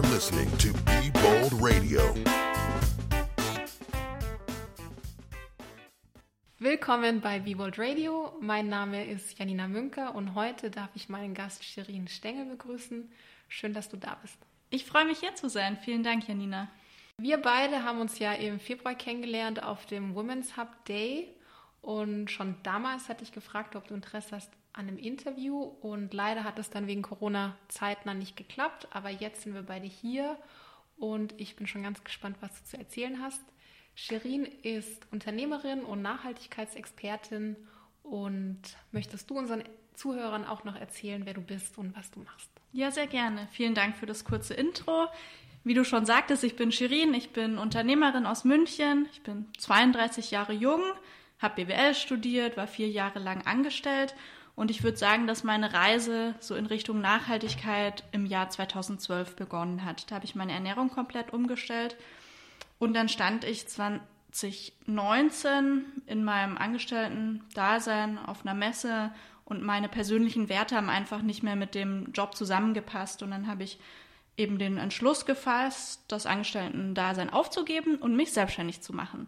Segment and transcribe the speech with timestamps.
[0.00, 2.00] You're listening to Be Bold Radio.
[6.58, 8.32] Willkommen bei Be Bold Radio.
[8.40, 13.12] Mein Name ist Janina Münker und heute darf ich meinen Gast Shirin Stengel begrüßen.
[13.48, 14.38] Schön, dass du da bist.
[14.70, 15.76] Ich freue mich hier zu sein.
[15.76, 16.68] Vielen Dank, Janina.
[17.18, 21.28] Wir beide haben uns ja im Februar kennengelernt auf dem Women's Hub Day
[21.82, 26.44] und schon damals hatte ich gefragt, ob du Interesse hast an einem Interview und leider
[26.44, 30.38] hat es dann wegen Corona zeitnah nicht geklappt, aber jetzt sind wir beide hier
[30.96, 33.42] und ich bin schon ganz gespannt, was du zu erzählen hast.
[33.94, 37.56] Shirin ist Unternehmerin und Nachhaltigkeitsexpertin
[38.02, 38.60] und
[38.92, 39.64] möchtest du unseren
[39.94, 42.50] Zuhörern auch noch erzählen, wer du bist und was du machst?
[42.72, 43.48] Ja, sehr gerne.
[43.50, 45.08] Vielen Dank für das kurze Intro.
[45.64, 50.30] Wie du schon sagtest, ich bin Shirin, ich bin Unternehmerin aus München, ich bin 32
[50.30, 50.80] Jahre jung,
[51.38, 54.14] habe BWL studiert, war vier Jahre lang angestellt
[54.60, 59.86] und ich würde sagen, dass meine Reise so in Richtung Nachhaltigkeit im Jahr 2012 begonnen
[59.86, 60.10] hat.
[60.10, 61.96] Da habe ich meine Ernährung komplett umgestellt
[62.78, 69.10] und dann stand ich 2019 in meinem Angestellten-Dasein auf einer Messe
[69.46, 73.62] und meine persönlichen Werte haben einfach nicht mehr mit dem Job zusammengepasst und dann habe
[73.62, 73.78] ich
[74.36, 79.26] eben den Entschluss gefasst, das Angestellten-Dasein aufzugeben und mich selbstständig zu machen.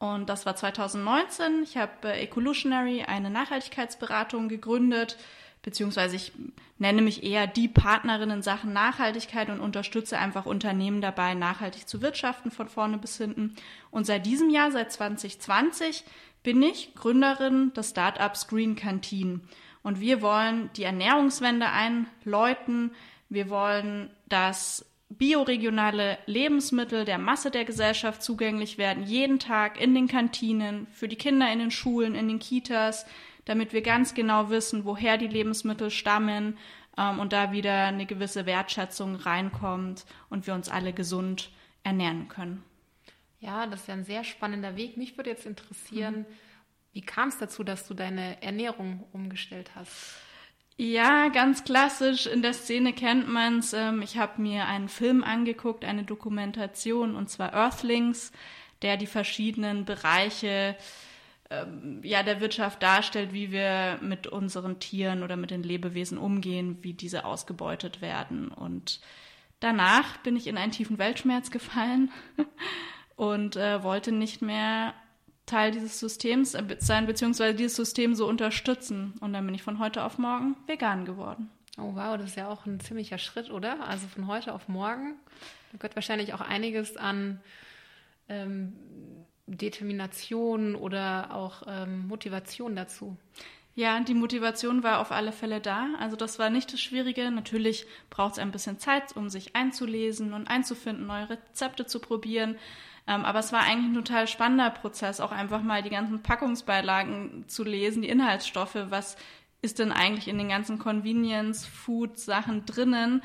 [0.00, 1.62] Und das war 2019.
[1.62, 5.18] Ich habe äh, Ecolutionary, eine Nachhaltigkeitsberatung, gegründet,
[5.60, 6.32] beziehungsweise ich
[6.78, 12.00] nenne mich eher die Partnerin in Sachen Nachhaltigkeit und unterstütze einfach Unternehmen dabei, nachhaltig zu
[12.00, 13.54] wirtschaften von vorne bis hinten.
[13.90, 16.04] Und seit diesem Jahr, seit 2020,
[16.42, 19.42] bin ich Gründerin des Startups Green Canteen.
[19.82, 22.92] Und wir wollen die Ernährungswende einläuten,
[23.28, 30.06] wir wollen, dass bioregionale Lebensmittel der Masse der Gesellschaft zugänglich werden, jeden Tag in den
[30.06, 33.04] Kantinen, für die Kinder in den Schulen, in den Kitas,
[33.44, 36.56] damit wir ganz genau wissen, woher die Lebensmittel stammen
[36.96, 41.50] ähm, und da wieder eine gewisse Wertschätzung reinkommt und wir uns alle gesund
[41.82, 42.62] ernähren können.
[43.40, 44.96] Ja, das ist ja ein sehr spannender Weg.
[44.96, 46.26] Mich würde jetzt interessieren, mhm.
[46.92, 50.20] wie kam es dazu, dass du deine Ernährung umgestellt hast?
[50.82, 52.26] Ja, ganz klassisch.
[52.26, 53.74] In der Szene kennt man's.
[53.74, 58.32] Ähm, ich habe mir einen Film angeguckt, eine Dokumentation, und zwar Earthlings,
[58.80, 60.74] der die verschiedenen Bereiche
[61.50, 66.78] ähm, ja, der Wirtschaft darstellt, wie wir mit unseren Tieren oder mit den Lebewesen umgehen,
[66.80, 68.48] wie diese ausgebeutet werden.
[68.48, 69.00] Und
[69.60, 72.10] danach bin ich in einen tiefen Weltschmerz gefallen
[73.16, 74.94] und äh, wollte nicht mehr
[75.50, 79.14] Teil dieses Systems äh, sein, beziehungsweise dieses System so unterstützen.
[79.20, 81.50] Und dann bin ich von heute auf morgen vegan geworden.
[81.78, 83.86] Oh wow, das ist ja auch ein ziemlicher Schritt, oder?
[83.86, 85.14] Also von heute auf morgen.
[85.72, 87.40] Da gehört wahrscheinlich auch einiges an
[88.28, 88.74] ähm,
[89.46, 93.16] Determination oder auch ähm, Motivation dazu.
[93.74, 95.88] Ja, die Motivation war auf alle Fälle da.
[95.98, 97.30] Also das war nicht das Schwierige.
[97.30, 102.56] Natürlich braucht es ein bisschen Zeit, um sich einzulesen und einzufinden, neue Rezepte zu probieren.
[103.10, 107.44] Ähm, aber es war eigentlich ein total spannender Prozess, auch einfach mal die ganzen Packungsbeilagen
[107.48, 109.16] zu lesen, die Inhaltsstoffe, was
[109.62, 113.22] ist denn eigentlich in den ganzen Convenience-Food-Sachen drinnen,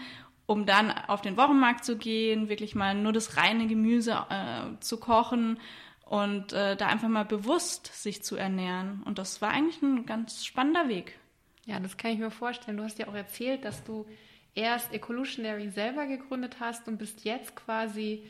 [0.47, 4.97] um dann auf den Wochenmarkt zu gehen, wirklich mal nur das reine Gemüse äh, zu
[4.97, 5.59] kochen
[6.03, 9.03] und äh, da einfach mal bewusst sich zu ernähren.
[9.06, 11.19] Und das war eigentlich ein ganz spannender Weg.
[11.66, 12.78] Ja, das kann ich mir vorstellen.
[12.78, 14.07] Du hast ja auch erzählt, dass du
[14.56, 18.24] erst Ecolutionary selber gegründet hast und bist jetzt quasi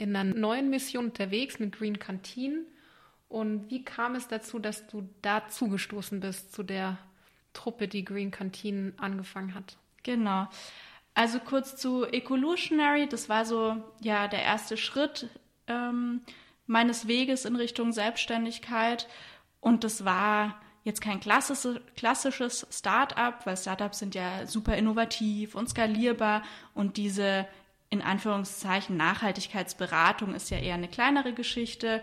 [0.00, 2.64] in einer neuen Mission unterwegs mit Green Canteen.
[3.28, 6.98] Und wie kam es dazu, dass du da zugestoßen bist zu der
[7.52, 9.76] Truppe, die Green Canteen angefangen hat?
[10.02, 10.48] Genau.
[11.14, 15.28] Also kurz zu Ecolutionary, das war so ja der erste Schritt
[15.66, 16.22] ähm,
[16.66, 19.06] meines Weges in Richtung Selbstständigkeit.
[19.60, 25.68] Und das war jetzt kein klassisches, klassisches Start-up, weil Startups sind ja super innovativ und
[25.68, 27.46] skalierbar und diese
[27.90, 32.02] in Anführungszeichen Nachhaltigkeitsberatung ist ja eher eine kleinere Geschichte.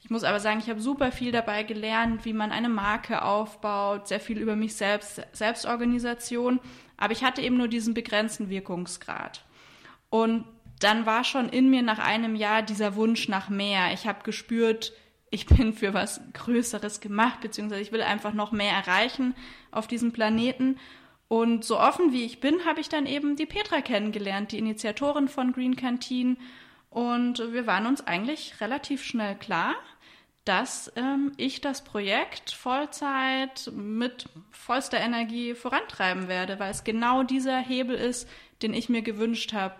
[0.00, 4.08] Ich muss aber sagen, ich habe super viel dabei gelernt, wie man eine Marke aufbaut,
[4.08, 6.60] sehr viel über mich selbst, Selbstorganisation.
[6.96, 9.44] Aber ich hatte eben nur diesen begrenzten Wirkungsgrad.
[10.10, 10.44] Und
[10.80, 13.92] dann war schon in mir nach einem Jahr dieser Wunsch nach mehr.
[13.92, 14.92] Ich habe gespürt,
[15.30, 19.34] ich bin für was Größeres gemacht, beziehungsweise ich will einfach noch mehr erreichen
[19.70, 20.78] auf diesem Planeten.
[21.28, 25.28] Und so offen wie ich bin, habe ich dann eben die Petra kennengelernt, die Initiatorin
[25.28, 26.38] von Green Canteen.
[26.90, 29.74] Und wir waren uns eigentlich relativ schnell klar,
[30.46, 37.58] dass ähm, ich das Projekt Vollzeit mit vollster Energie vorantreiben werde, weil es genau dieser
[37.58, 38.26] Hebel ist,
[38.62, 39.74] den ich mir gewünscht habe.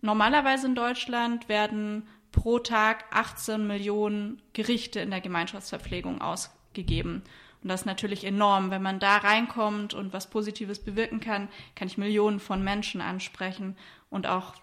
[0.00, 7.24] Normalerweise in Deutschland werden pro Tag 18 Millionen Gerichte in der Gemeinschaftsverpflegung ausgegeben.
[7.62, 8.70] Und das ist natürlich enorm.
[8.70, 13.76] Wenn man da reinkommt und was Positives bewirken kann, kann ich Millionen von Menschen ansprechen
[14.10, 14.54] und auch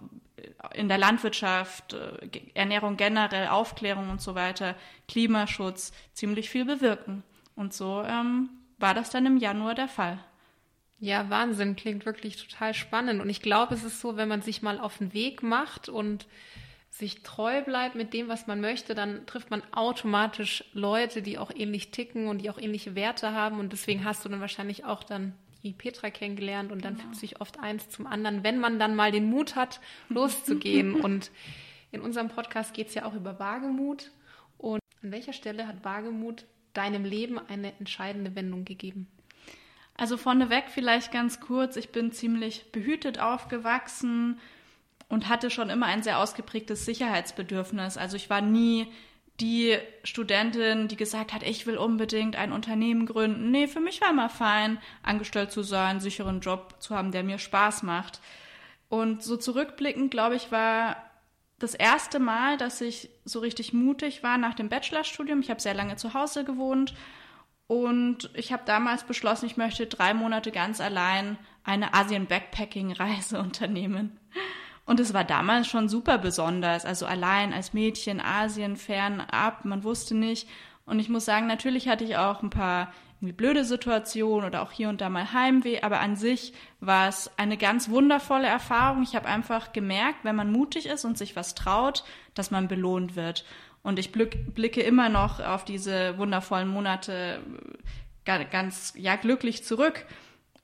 [0.74, 4.76] in der Landwirtschaft, äh, Ernährung generell, Aufklärung und so weiter,
[5.08, 7.24] Klimaschutz ziemlich viel bewirken.
[7.56, 10.20] Und so ähm, war das dann im Januar der Fall.
[11.00, 13.22] Ja, Wahnsinn, klingt wirklich total spannend.
[13.22, 16.28] Und ich glaube, es ist so, wenn man sich mal auf den Weg macht und
[16.90, 21.52] sich treu bleibt mit dem, was man möchte, dann trifft man automatisch Leute, die auch
[21.56, 23.60] ähnlich ticken und die auch ähnliche Werte haben.
[23.60, 25.34] Und deswegen hast du dann wahrscheinlich auch dann
[25.64, 27.06] die Petra kennengelernt und dann genau.
[27.06, 30.96] fühlt sich oft eins zum anderen, wenn man dann mal den Mut hat, loszugehen.
[30.96, 31.32] und
[31.92, 34.12] in unserem Podcast geht es ja auch über Wagemut.
[34.58, 39.08] Und an welcher Stelle hat Wagemut deinem Leben eine entscheidende Wendung gegeben?
[39.96, 44.40] Also vorneweg vielleicht ganz kurz, ich bin ziemlich behütet aufgewachsen
[45.10, 47.98] und hatte schon immer ein sehr ausgeprägtes Sicherheitsbedürfnis.
[47.98, 48.88] Also ich war nie
[49.40, 53.52] die Studentin, die gesagt hat, ich will unbedingt ein Unternehmen gründen.
[53.52, 57.24] Nee, für mich war immer fein, angestellt zu sein, einen sicheren Job zu haben, der
[57.24, 58.20] mir Spaß macht.
[58.90, 60.98] Und so zurückblickend, glaube ich, war
[61.58, 65.42] das erste Mal, dass ich so richtig mutig war nach dem Bachelorstudium.
[65.42, 66.94] Ich habe sehr lange zu Hause gewohnt
[67.68, 74.20] und ich habe damals beschlossen, ich möchte drei Monate ganz allein eine Asien-Backpacking-Reise unternehmen.
[74.90, 76.84] Und es war damals schon super besonders.
[76.84, 80.50] Also allein als Mädchen Asien fernab, man wusste nicht.
[80.88, 82.92] Und ich muss sagen, natürlich hatte ich auch ein paar
[83.22, 87.30] irgendwie blöde Situationen oder auch hier und da mal Heimweh, aber an sich war es
[87.38, 89.04] eine ganz wundervolle Erfahrung.
[89.04, 92.04] Ich habe einfach gemerkt, wenn man mutig ist und sich was traut,
[92.34, 93.46] dass man belohnt wird.
[93.84, 97.42] Und ich blicke immer noch auf diese wundervollen Monate
[98.26, 100.08] äh, ganz, ja, glücklich zurück.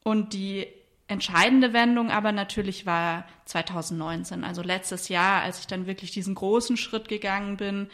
[0.02, 0.66] Und die
[1.08, 6.78] entscheidende Wendung aber natürlich war 2019, also letztes Jahr, als ich dann wirklich diesen großen
[6.78, 7.90] Schritt gegangen bin,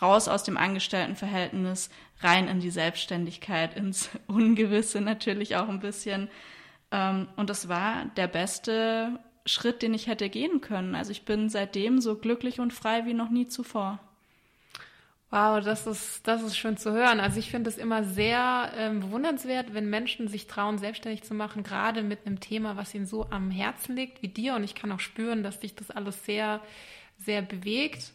[0.00, 1.90] raus aus dem Angestelltenverhältnis,
[2.20, 6.28] rein in die Selbstständigkeit, ins Ungewisse natürlich auch ein bisschen.
[6.90, 10.94] Ähm, und das war der beste Schritt, den ich hätte gehen können.
[10.94, 14.00] Also ich bin seitdem so glücklich und frei wie noch nie zuvor.
[15.34, 17.18] Wow, das ist, das ist schön zu hören.
[17.18, 21.64] Also ich finde es immer sehr ähm, bewundernswert, wenn Menschen sich trauen, selbstständig zu machen,
[21.64, 24.54] gerade mit einem Thema, was ihnen so am Herzen liegt wie dir.
[24.54, 26.60] Und ich kann auch spüren, dass dich das alles sehr,
[27.18, 28.12] sehr bewegt.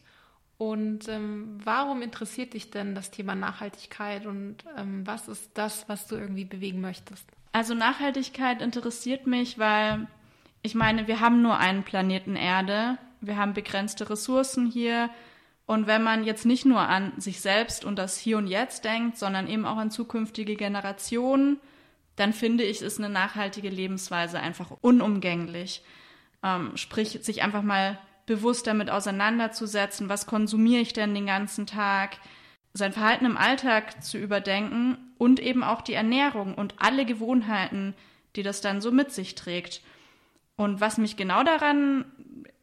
[0.57, 6.07] Und ähm, warum interessiert dich denn das Thema Nachhaltigkeit und ähm, was ist das, was
[6.07, 7.25] du irgendwie bewegen möchtest?
[7.51, 10.07] Also Nachhaltigkeit interessiert mich, weil
[10.62, 15.10] ich meine, wir haben nur einen Planeten Erde, wir haben begrenzte Ressourcen hier
[15.69, 19.19] und wenn man jetzt nicht nur an sich selbst und das Hier und Jetzt denkt,
[19.19, 21.60] sondern eben auch an zukünftige Generationen,
[22.16, 25.83] dann finde ich, ist eine nachhaltige Lebensweise einfach unumgänglich.
[26.42, 32.18] Ähm, sprich, sich einfach mal bewusst damit auseinanderzusetzen, was konsumiere ich denn den ganzen Tag,
[32.74, 37.94] sein Verhalten im Alltag zu überdenken und eben auch die Ernährung und alle Gewohnheiten,
[38.36, 39.83] die das dann so mit sich trägt.
[40.56, 42.06] Und was mich genau daran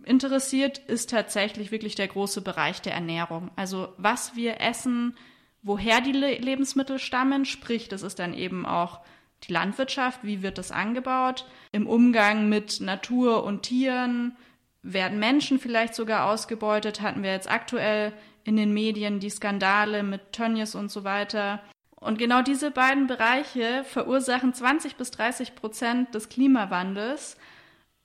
[0.06, 3.50] interessiert, ist tatsächlich wirklich der große Bereich der Ernährung.
[3.56, 5.16] Also was wir essen,
[5.62, 9.00] woher die Le Lebensmittel stammen, sprich, das ist dann eben auch
[9.44, 14.36] die Landwirtschaft, wie wird das angebaut, im Umgang mit Natur und Tieren,
[14.82, 18.12] werden Menschen vielleicht sogar ausgebeutet, hatten wir jetzt aktuell
[18.44, 21.60] in den Medien die Skandale mit Tönnies und so weiter.
[21.96, 27.36] Und genau diese beiden Bereiche verursachen 20 bis 30 Prozent des Klimawandels.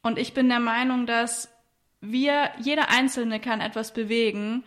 [0.01, 1.50] Und ich bin der Meinung, dass
[2.01, 4.63] wir, jeder Einzelne kann etwas bewegen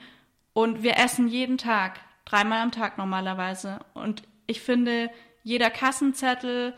[0.52, 3.80] und wir essen jeden Tag, dreimal am Tag normalerweise.
[3.92, 5.10] Und ich finde,
[5.42, 6.74] jeder Kassenzettel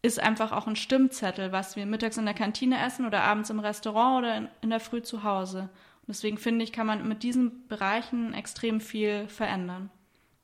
[0.00, 3.60] ist einfach auch ein Stimmzettel, was wir mittags in der Kantine essen oder abends im
[3.60, 5.68] Restaurant oder in, in der Früh zu Hause.
[6.08, 9.90] Und deswegen finde ich, kann man mit diesen Bereichen extrem viel verändern.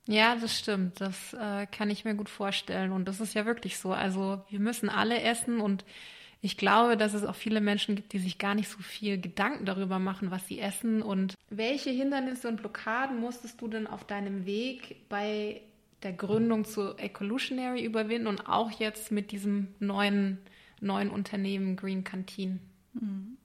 [0.06, 1.00] Ja, das stimmt.
[1.00, 2.92] Das äh, kann ich mir gut vorstellen.
[2.92, 3.92] Und das ist ja wirklich so.
[3.92, 5.84] Also wir müssen alle essen und
[6.44, 9.64] ich glaube, dass es auch viele Menschen gibt, die sich gar nicht so viel Gedanken
[9.64, 11.00] darüber machen, was sie essen.
[11.00, 15.62] Und welche Hindernisse und Blockaden musstest du denn auf deinem Weg bei
[16.02, 20.36] der Gründung zu Ecolutionary überwinden und auch jetzt mit diesem neuen,
[20.82, 22.60] neuen Unternehmen Green Canteen?
[22.92, 23.38] Mhm.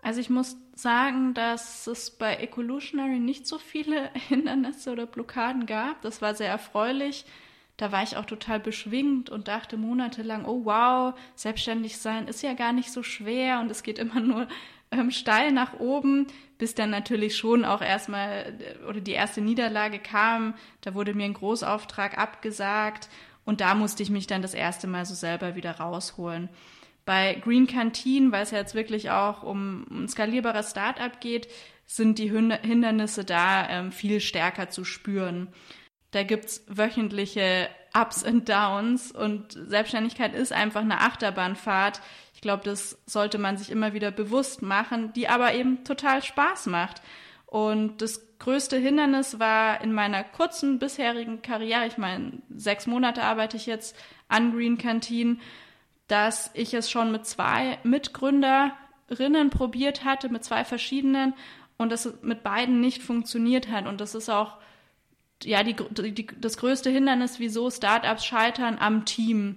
[0.00, 6.00] Also ich muss sagen, dass es bei Ecolutionary nicht so viele Hindernisse oder Blockaden gab.
[6.02, 7.24] Das war sehr erfreulich
[7.76, 12.54] da war ich auch total beschwingt und dachte monatelang, oh wow, selbstständig sein ist ja
[12.54, 14.48] gar nicht so schwer und es geht immer nur
[14.92, 16.26] ähm, steil nach oben,
[16.58, 20.54] bis dann natürlich schon auch erstmal äh, oder die erste Niederlage kam.
[20.82, 23.08] Da wurde mir ein Großauftrag abgesagt
[23.44, 26.48] und da musste ich mich dann das erste Mal so selber wieder rausholen.
[27.04, 31.48] Bei Green Canteen, weil es ja jetzt wirklich auch um ein skalierbares Startup geht,
[31.86, 35.48] sind die Hindernisse da ähm, viel stärker zu spüren.
[36.14, 42.00] Da gibt's wöchentliche Ups and Downs und Selbstständigkeit ist einfach eine Achterbahnfahrt.
[42.34, 46.66] Ich glaube, das sollte man sich immer wieder bewusst machen, die aber eben total Spaß
[46.66, 47.02] macht.
[47.46, 53.56] Und das größte Hindernis war in meiner kurzen bisherigen Karriere, ich meine, sechs Monate arbeite
[53.56, 53.96] ich jetzt
[54.28, 55.40] an Green Canteen,
[56.06, 61.34] dass ich es schon mit zwei Mitgründerinnen probiert hatte, mit zwei verschiedenen
[61.76, 63.88] und das mit beiden nicht funktioniert hat.
[63.88, 64.58] Und das ist auch
[65.42, 69.56] ja die, die, das größte Hindernis, wieso Startups scheitern am Team.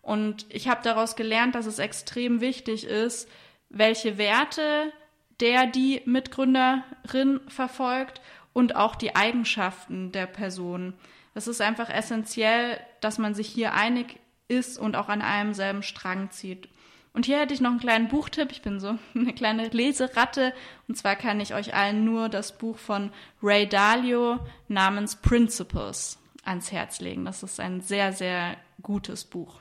[0.00, 3.28] Und ich habe daraus gelernt, dass es extrem wichtig ist,
[3.68, 4.92] welche Werte
[5.40, 8.20] der die Mitgründerin verfolgt
[8.52, 10.94] und auch die Eigenschaften der Person.
[11.34, 15.82] Es ist einfach essentiell, dass man sich hier einig ist und auch an einem selben
[15.82, 16.68] Strang zieht.
[17.14, 18.52] Und hier hätte ich noch einen kleinen Buchtipp.
[18.52, 20.54] Ich bin so eine kleine Leseratte.
[20.88, 23.10] Und zwar kann ich euch allen nur das Buch von
[23.42, 24.38] Ray Dalio
[24.68, 27.24] namens Principles ans Herz legen.
[27.24, 29.60] Das ist ein sehr, sehr gutes Buch.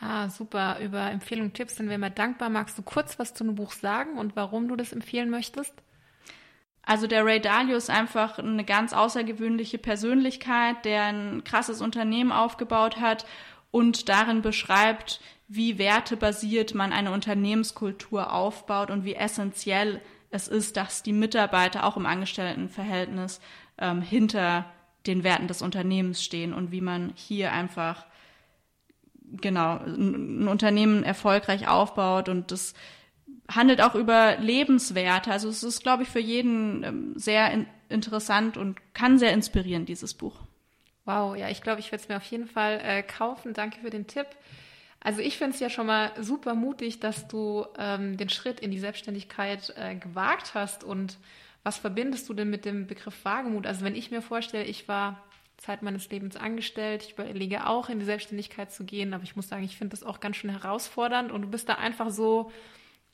[0.00, 0.78] Ah, super.
[0.80, 2.50] Über Empfehlungen, Tipps sind wir immer dankbar.
[2.50, 5.74] Magst du kurz was zu einem Buch sagen und warum du das empfehlen möchtest?
[6.86, 13.00] Also der Ray Dalio ist einfach eine ganz außergewöhnliche Persönlichkeit, der ein krasses Unternehmen aufgebaut
[13.00, 13.24] hat
[13.70, 21.02] und darin beschreibt, wie wertebasiert man eine Unternehmenskultur aufbaut und wie essentiell es ist, dass
[21.02, 23.40] die Mitarbeiter auch im Angestelltenverhältnis
[23.78, 24.64] ähm, hinter
[25.06, 28.06] den Werten des Unternehmens stehen und wie man hier einfach
[29.40, 32.74] genau ein Unternehmen erfolgreich aufbaut und das
[33.48, 35.30] handelt auch über Lebenswerte.
[35.30, 39.86] Also es ist, glaube ich, für jeden ähm, sehr in interessant und kann sehr inspirieren,
[39.86, 40.40] dieses Buch.
[41.04, 43.52] Wow, ja, ich glaube, ich werde es mir auf jeden Fall äh, kaufen.
[43.52, 44.26] Danke für den Tipp.
[45.04, 48.70] Also ich finde es ja schon mal super mutig, dass du ähm, den Schritt in
[48.70, 50.82] die Selbstständigkeit äh, gewagt hast.
[50.82, 51.18] Und
[51.62, 53.66] was verbindest du denn mit dem Begriff Wagemut?
[53.66, 55.22] Also wenn ich mir vorstelle, ich war
[55.58, 57.04] Zeit meines Lebens angestellt.
[57.04, 60.02] Ich überlege auch, in die Selbstständigkeit zu gehen, aber ich muss sagen, ich finde das
[60.02, 62.50] auch ganz schön herausfordernd und du bist da einfach so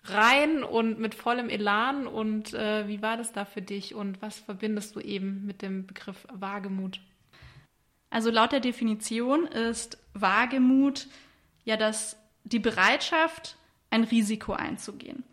[0.05, 2.07] rein und mit vollem Elan.
[2.07, 5.87] Und äh, wie war das da für dich und was verbindest du eben mit dem
[5.87, 7.01] Begriff Wagemut?
[8.11, 11.09] Also laut der Definition ist Wagemut
[11.65, 13.57] ja das, die Bereitschaft,
[13.91, 15.25] ein Risiko einzugehen.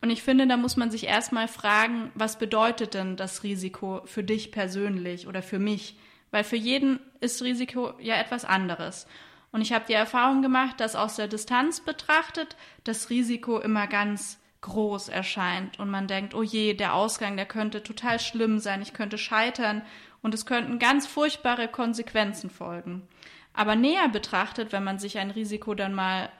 [0.00, 4.24] Und ich finde, da muss man sich erstmal fragen, was bedeutet denn das Risiko für
[4.24, 5.96] dich persönlich oder für mich?
[6.30, 9.06] weil für jeden ist Risiko ja etwas anderes.
[9.52, 14.38] Und ich habe die Erfahrung gemacht, dass aus der Distanz betrachtet das Risiko immer ganz
[14.60, 18.92] groß erscheint und man denkt, oh je, der Ausgang, der könnte total schlimm sein, ich
[18.92, 19.82] könnte scheitern
[20.22, 23.08] und es könnten ganz furchtbare Konsequenzen folgen.
[23.56, 26.30] Aber näher betrachtet, wenn man sich ein Risiko dann mal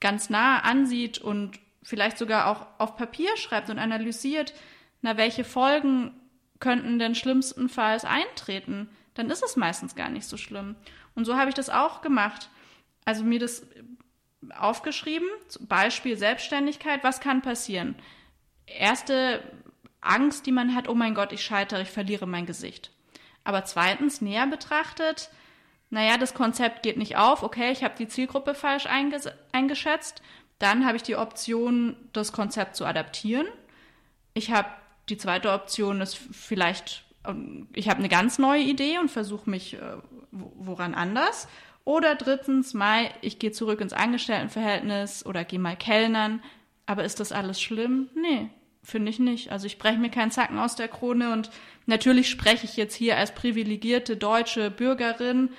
[0.00, 4.54] ganz nah ansieht und vielleicht sogar auch auf Papier schreibt und analysiert,
[5.02, 6.18] na, welche Folgen
[6.58, 8.88] könnten denn schlimmstenfalls eintreten?
[9.14, 10.76] dann ist es meistens gar nicht so schlimm.
[11.14, 12.50] Und so habe ich das auch gemacht.
[13.04, 13.66] Also mir das
[14.58, 15.28] aufgeschrieben,
[15.60, 17.94] Beispiel Selbstständigkeit, was kann passieren?
[18.66, 19.42] Erste
[20.00, 22.90] Angst, die man hat, oh mein Gott, ich scheitere, ich verliere mein Gesicht.
[23.44, 25.30] Aber zweitens, näher betrachtet,
[25.94, 30.22] naja, das Konzept geht nicht auf, okay, ich habe die Zielgruppe falsch eingeschätzt,
[30.58, 33.46] dann habe ich die Option, das Konzept zu adaptieren.
[34.34, 34.68] Ich habe
[35.08, 37.04] die zweite Option, es vielleicht
[37.72, 39.78] ich habe eine ganz neue Idee und versuche mich äh,
[40.30, 41.48] woran anders.
[41.84, 46.42] Oder drittens mal, ich gehe zurück ins Angestelltenverhältnis oder gehe mal kellnern.
[46.86, 48.08] Aber ist das alles schlimm?
[48.14, 48.48] Nee,
[48.82, 49.52] finde ich nicht.
[49.52, 51.50] Also ich breche mir keinen Zacken aus der Krone und
[51.86, 55.50] natürlich spreche ich jetzt hier als privilegierte deutsche Bürgerin.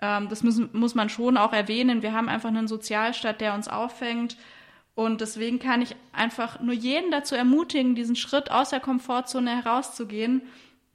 [0.00, 2.02] Ähm, das müssen, muss man schon auch erwähnen.
[2.02, 4.36] Wir haben einfach einen Sozialstaat, der uns auffängt.
[4.94, 10.42] Und deswegen kann ich einfach nur jeden dazu ermutigen, diesen Schritt aus der Komfortzone herauszugehen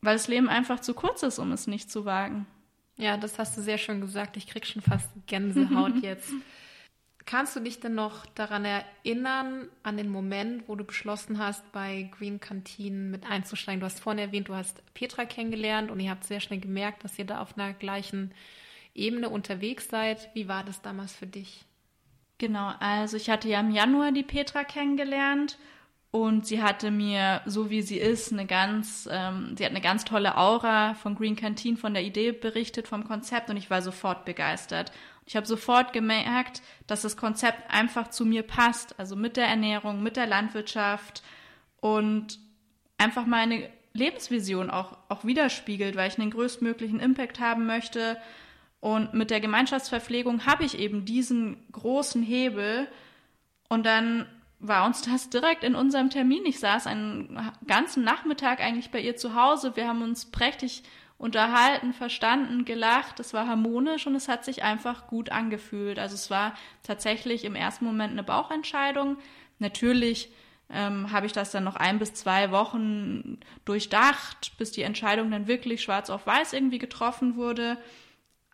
[0.01, 2.47] weil das Leben einfach zu kurz ist, um es nicht zu wagen.
[2.97, 4.37] Ja, das hast du sehr schön gesagt.
[4.37, 6.31] Ich krieg schon fast Gänsehaut jetzt.
[7.25, 12.09] Kannst du dich denn noch daran erinnern, an den Moment, wo du beschlossen hast, bei
[12.17, 13.79] Green Canteen mit einzusteigen?
[13.79, 17.19] Du hast vorhin erwähnt, du hast Petra kennengelernt und ihr habt sehr schnell gemerkt, dass
[17.19, 18.31] ihr da auf einer gleichen
[18.93, 20.29] Ebene unterwegs seid.
[20.33, 21.65] Wie war das damals für dich?
[22.37, 25.57] Genau, also ich hatte ja im Januar die Petra kennengelernt
[26.09, 30.03] und sie hatte mir, so wie sie ist, eine ganz, ähm, sie hat eine ganz
[30.03, 34.25] tolle Aura von Green Canteen, von der Idee berichtet, vom Konzept und ich war sofort
[34.25, 34.91] begeistert.
[35.25, 40.03] Ich habe sofort gemerkt, dass das Konzept einfach zu mir passt, also mit der Ernährung,
[40.03, 41.23] mit der Landwirtschaft
[41.79, 42.39] und
[42.97, 48.17] einfach meine Lebensvision auch, auch widerspiegelt, weil ich einen größtmöglichen Impact haben möchte.
[48.81, 52.87] Und mit der Gemeinschaftsverpflegung habe ich eben diesen großen Hebel
[53.69, 54.25] und dann
[54.59, 56.45] war uns das direkt in unserem Termin.
[56.45, 59.75] Ich saß einen ganzen Nachmittag eigentlich bei ihr zu Hause.
[59.75, 60.83] Wir haben uns prächtig
[61.17, 63.19] unterhalten, verstanden, gelacht.
[63.19, 65.99] Es war harmonisch und es hat sich einfach gut angefühlt.
[65.99, 69.17] Also es war tatsächlich im ersten Moment eine Bauchentscheidung.
[69.59, 70.31] Natürlich
[70.71, 75.47] ähm, habe ich das dann noch ein bis zwei Wochen durchdacht, bis die Entscheidung dann
[75.47, 77.77] wirklich schwarz auf weiß irgendwie getroffen wurde.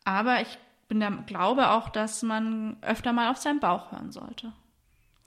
[0.07, 4.53] Aber ich bin der Glaube auch, dass man öfter mal auf seinen Bauch hören sollte.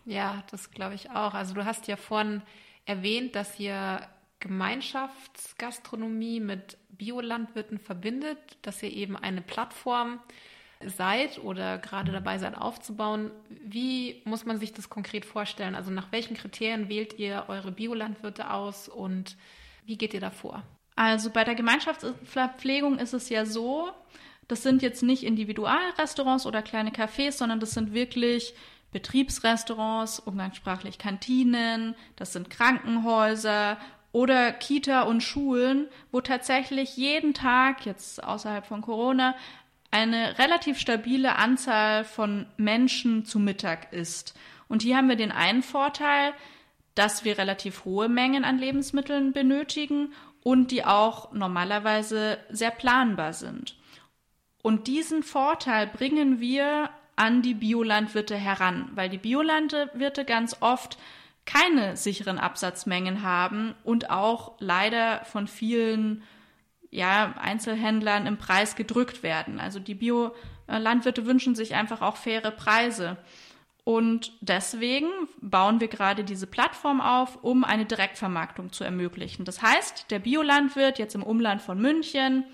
[0.06, 1.34] Ja, das glaube ich auch.
[1.34, 2.40] Also du hast ja vorhin
[2.86, 4.00] erwähnt, dass ihr
[4.38, 10.18] Gemeinschaftsgastronomie mit Biolandwirten verbindet, dass ihr eben eine Plattform
[10.82, 13.30] seid oder gerade dabei seid aufzubauen.
[13.50, 15.74] Wie muss man sich das konkret vorstellen?
[15.74, 19.36] Also nach welchen Kriterien wählt ihr eure Biolandwirte aus und
[19.84, 20.62] wie geht ihr da vor?
[20.96, 23.92] Also bei der Gemeinschaftsverpflegung ist es ja so,
[24.50, 28.54] das sind jetzt nicht Individualrestaurants oder kleine Cafés, sondern das sind wirklich
[28.90, 33.78] Betriebsrestaurants, umgangssprachlich Kantinen, das sind Krankenhäuser
[34.10, 39.36] oder Kita und Schulen, wo tatsächlich jeden Tag, jetzt außerhalb von Corona,
[39.92, 44.36] eine relativ stabile Anzahl von Menschen zu Mittag ist.
[44.68, 46.32] Und hier haben wir den einen Vorteil,
[46.96, 53.76] dass wir relativ hohe Mengen an Lebensmitteln benötigen und die auch normalerweise sehr planbar sind.
[54.62, 60.98] Und diesen Vorteil bringen wir an die Biolandwirte heran, weil die Biolandwirte ganz oft
[61.46, 66.22] keine sicheren Absatzmengen haben und auch leider von vielen
[66.90, 69.60] ja, Einzelhändlern im Preis gedrückt werden.
[69.60, 73.16] Also die Biolandwirte wünschen sich einfach auch faire Preise.
[73.84, 75.08] Und deswegen
[75.40, 79.44] bauen wir gerade diese Plattform auf, um eine Direktvermarktung zu ermöglichen.
[79.44, 82.44] Das heißt, der Biolandwirt jetzt im Umland von München,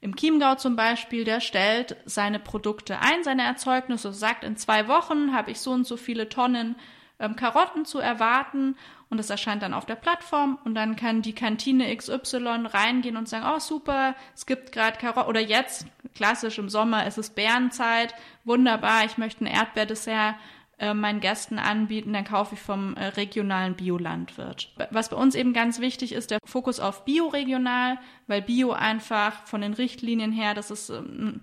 [0.00, 5.34] im Chiemgau zum Beispiel, der stellt seine Produkte ein, seine Erzeugnisse, sagt, in zwei Wochen
[5.34, 6.76] habe ich so und so viele Tonnen
[7.18, 8.76] ähm, Karotten zu erwarten.
[9.10, 10.58] Und das erscheint dann auf der Plattform.
[10.64, 15.28] Und dann kann die Kantine XY reingehen und sagen, oh super, es gibt gerade Karotten.
[15.28, 18.14] Oder jetzt, klassisch im Sommer, ist es Bärenzeit,
[18.44, 20.36] wunderbar, ich möchte ein Erdbeerdessert
[20.80, 24.72] äh, meinen Gästen anbieten, dann kaufe ich vom äh, regionalen Biolandwirt.
[24.90, 29.60] Was bei uns eben ganz wichtig ist, der Fokus auf Bioregional, weil Bio einfach von
[29.60, 31.42] den Richtlinien her, das ist ähm,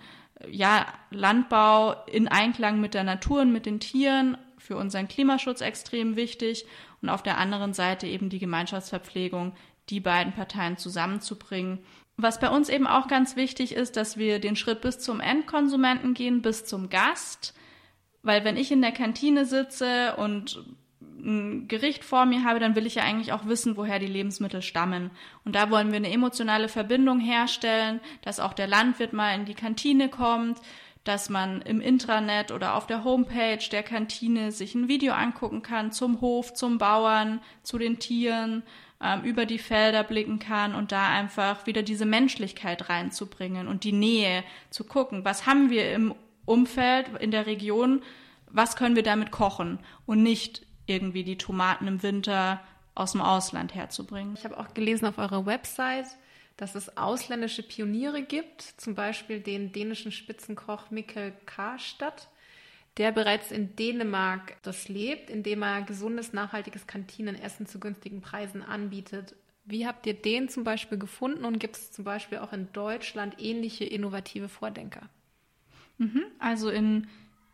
[0.49, 6.15] ja Landbau in Einklang mit der Natur und mit den Tieren für unseren Klimaschutz extrem
[6.15, 6.65] wichtig
[7.03, 9.53] und auf der anderen Seite eben die Gemeinschaftsverpflegung,
[9.89, 11.77] die beiden Parteien zusammenzubringen.
[12.17, 16.15] Was bei uns eben auch ganz wichtig ist, dass wir den Schritt bis zum Endkonsumenten
[16.15, 17.53] gehen, bis zum Gast
[18.27, 20.63] weil wenn ich in der Kantine sitze und
[21.19, 24.61] ein Gericht vor mir habe, dann will ich ja eigentlich auch wissen, woher die Lebensmittel
[24.61, 25.09] stammen.
[25.43, 29.55] Und da wollen wir eine emotionale Verbindung herstellen, dass auch der Landwirt mal in die
[29.55, 30.59] Kantine kommt,
[31.03, 35.91] dass man im Intranet oder auf der Homepage der Kantine sich ein Video angucken kann
[35.91, 38.63] zum Hof, zum Bauern, zu den Tieren,
[39.01, 43.91] ähm, über die Felder blicken kann und da einfach wieder diese Menschlichkeit reinzubringen und die
[43.93, 46.13] Nähe zu gucken, was haben wir im
[46.47, 48.01] Umfeld, in der Region,
[48.49, 52.61] was können wir damit kochen und nicht irgendwie die Tomaten im Winter
[52.95, 54.35] aus dem Ausland herzubringen.
[54.35, 56.07] Ich habe auch gelesen auf eurer Website,
[56.55, 62.29] dass es ausländische Pioniere gibt, zum Beispiel den dänischen Spitzenkoch Mikkel Karstadt,
[62.97, 69.35] der bereits in Dänemark das lebt, indem er gesundes, nachhaltiges Kantinenessen zu günstigen Preisen anbietet.
[69.65, 73.35] Wie habt ihr den zum Beispiel gefunden und gibt es zum Beispiel auch in Deutschland
[73.37, 75.09] ähnliche innovative Vordenker?
[75.97, 76.23] Mhm.
[76.39, 77.07] Also in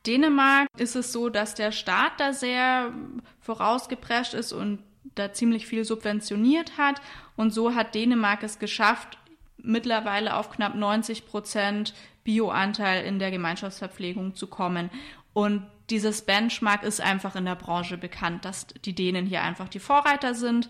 [0.06, 2.94] Dänemark ist es so, dass der Staat da sehr
[3.40, 4.80] vorausgeprescht ist und
[5.16, 7.02] da ziemlich viel subventioniert hat.
[7.36, 9.18] Und so hat Dänemark es geschafft,
[9.58, 14.90] mittlerweile auf knapp 90 Prozent Bioanteil in der Gemeinschaftsverpflegung zu kommen.
[15.34, 19.80] Und dieses Benchmark ist einfach in der Branche bekannt, dass die Dänen hier einfach die
[19.80, 20.70] Vorreiter sind.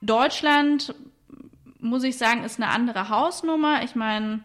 [0.00, 0.94] Deutschland,
[1.80, 3.82] muss ich sagen, ist eine andere Hausnummer.
[3.82, 4.40] Ich meine,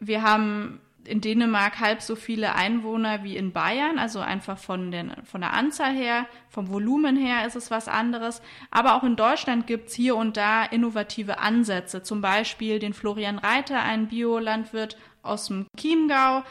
[0.00, 5.12] wir haben in Dänemark halb so viele Einwohner wie in Bayern, also einfach von, den,
[5.24, 8.42] von der Anzahl her, vom Volumen her ist es was anderes.
[8.70, 13.82] Aber auch in Deutschland gibt's hier und da innovative Ansätze, zum Beispiel den Florian Reiter,
[13.82, 16.44] ein Biolandwirt aus dem Chiemgau,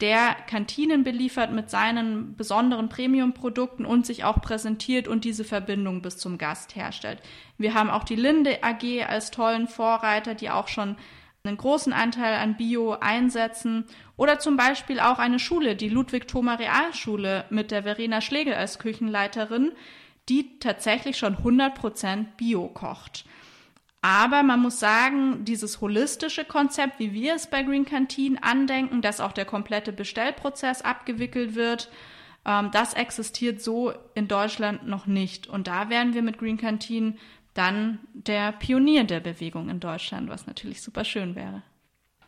[0.00, 6.18] der Kantinen beliefert mit seinen besonderen Premiumprodukten und sich auch präsentiert und diese Verbindung bis
[6.18, 7.22] zum Gast herstellt.
[7.56, 10.96] Wir haben auch die Linde AG als tollen Vorreiter, die auch schon
[11.44, 13.84] einen großen Anteil an Bio einsetzen
[14.16, 19.72] oder zum Beispiel auch eine Schule, die Ludwig-Thoma Realschule mit der Verena Schlegel als Küchenleiterin,
[20.28, 23.24] die tatsächlich schon 100% Bio kocht.
[24.02, 29.20] Aber man muss sagen, dieses holistische Konzept, wie wir es bei Green Canteen andenken, dass
[29.20, 31.88] auch der komplette Bestellprozess abgewickelt wird,
[32.44, 35.48] ähm, das existiert so in Deutschland noch nicht.
[35.48, 37.18] Und da werden wir mit Green Canteen
[37.54, 41.62] dann der Pionier der Bewegung in Deutschland, was natürlich super schön wäre.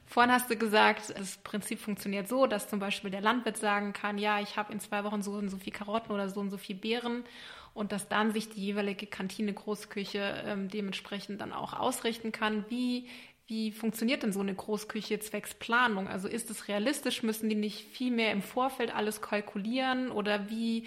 [0.07, 4.19] Vorhin hast du gesagt, das Prinzip funktioniert so, dass zum Beispiel der Landwirt sagen kann,
[4.19, 6.57] ja, ich habe in zwei Wochen so und so viel Karotten oder so und so
[6.59, 7.25] viel Beeren
[7.73, 12.65] und dass dann sich die jeweilige Kantine, Großküche ähm, dementsprechend dann auch ausrichten kann.
[12.69, 13.09] Wie,
[13.47, 16.07] wie funktioniert denn so eine Großküche zwecks Planung?
[16.07, 17.23] Also ist es realistisch?
[17.23, 20.87] Müssen die nicht viel mehr im Vorfeld alles kalkulieren oder wie,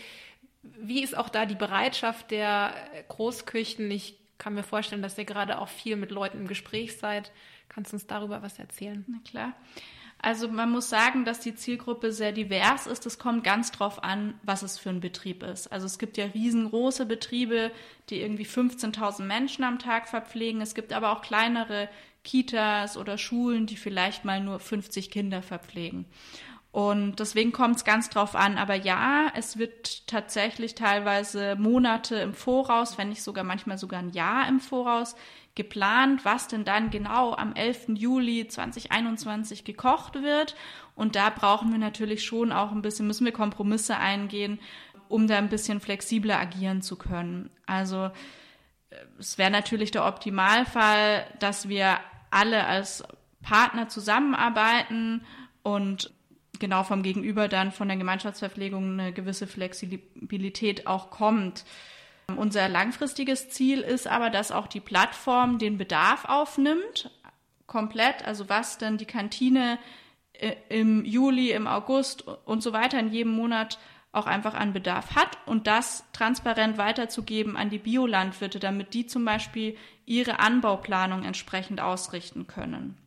[0.62, 2.73] wie ist auch da die Bereitschaft der
[3.10, 3.91] Großküchen?
[3.91, 7.32] Ich kann mir vorstellen, dass ihr gerade auch viel mit Leuten im Gespräch seid.
[7.69, 9.04] Kannst du uns darüber was erzählen?
[9.08, 9.54] Na klar.
[10.19, 13.06] Also man muss sagen, dass die Zielgruppe sehr divers ist.
[13.06, 15.71] Es kommt ganz drauf an, was es für ein Betrieb ist.
[15.71, 17.71] Also es gibt ja riesengroße Betriebe,
[18.10, 20.62] die irgendwie 15.000 Menschen am Tag verpflegen.
[20.62, 21.88] Es gibt aber auch kleinere
[22.23, 26.06] Kitas oder Schulen, die vielleicht mal nur 50 Kinder verpflegen.
[26.78, 28.60] Und deswegen kommt es ganz drauf an.
[28.60, 34.12] Aber ja, es wird tatsächlich teilweise Monate im Voraus, wenn nicht sogar manchmal sogar ein
[34.12, 35.16] Jahr im Voraus
[35.56, 37.96] geplant, was denn dann genau am 11.
[37.96, 40.56] Juli 2021 gekocht wird.
[40.94, 44.60] Und da brauchen wir natürlich schon auch ein bisschen, müssen wir Kompromisse eingehen,
[45.10, 47.50] um da ein bisschen flexibler agieren zu können.
[47.66, 48.12] Also
[48.92, 51.98] äh, es wäre natürlich der Optimalfall, dass wir
[52.30, 53.04] alle als
[53.42, 55.26] Partner zusammenarbeiten
[55.63, 56.12] und
[56.60, 61.65] genau vom Gegenüber dann von der Gemeinschaftsverpflegung eine gewisse Flexibilität auch kommt.
[62.36, 67.10] Unser langfristiges Ziel ist aber, dass auch die Plattform den Bedarf aufnimmt,
[67.67, 69.80] komplett, also was dann die Kantine
[70.34, 73.80] äh, im Juli, im August und so weiter in jedem Monat
[74.12, 79.24] auch einfach an Bedarf hat und das transparent weiterzugeben an die Biolandwirte, damit die zum
[79.24, 82.98] Beispiel ihre Anbauplanung entsprechend ausrichten können.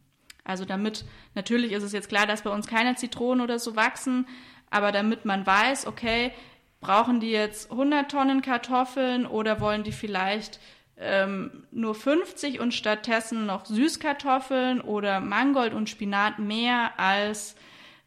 [0.50, 4.26] Also damit, natürlich ist es jetzt klar, dass bei uns keine Zitronen oder so wachsen,
[4.68, 6.32] aber damit man weiß, okay,
[6.80, 10.60] brauchen die jetzt 100 Tonnen Kartoffeln oder wollen die vielleicht
[10.96, 17.56] ähm, nur 50 und stattdessen noch Süßkartoffeln oder Mangold und Spinat mehr als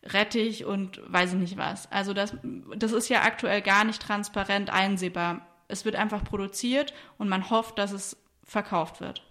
[0.03, 1.91] Rettich und weiß ich nicht was.
[1.91, 2.35] Also das,
[2.75, 5.47] das ist ja aktuell gar nicht transparent einsehbar.
[5.67, 9.23] Es wird einfach produziert und man hofft, dass es verkauft wird.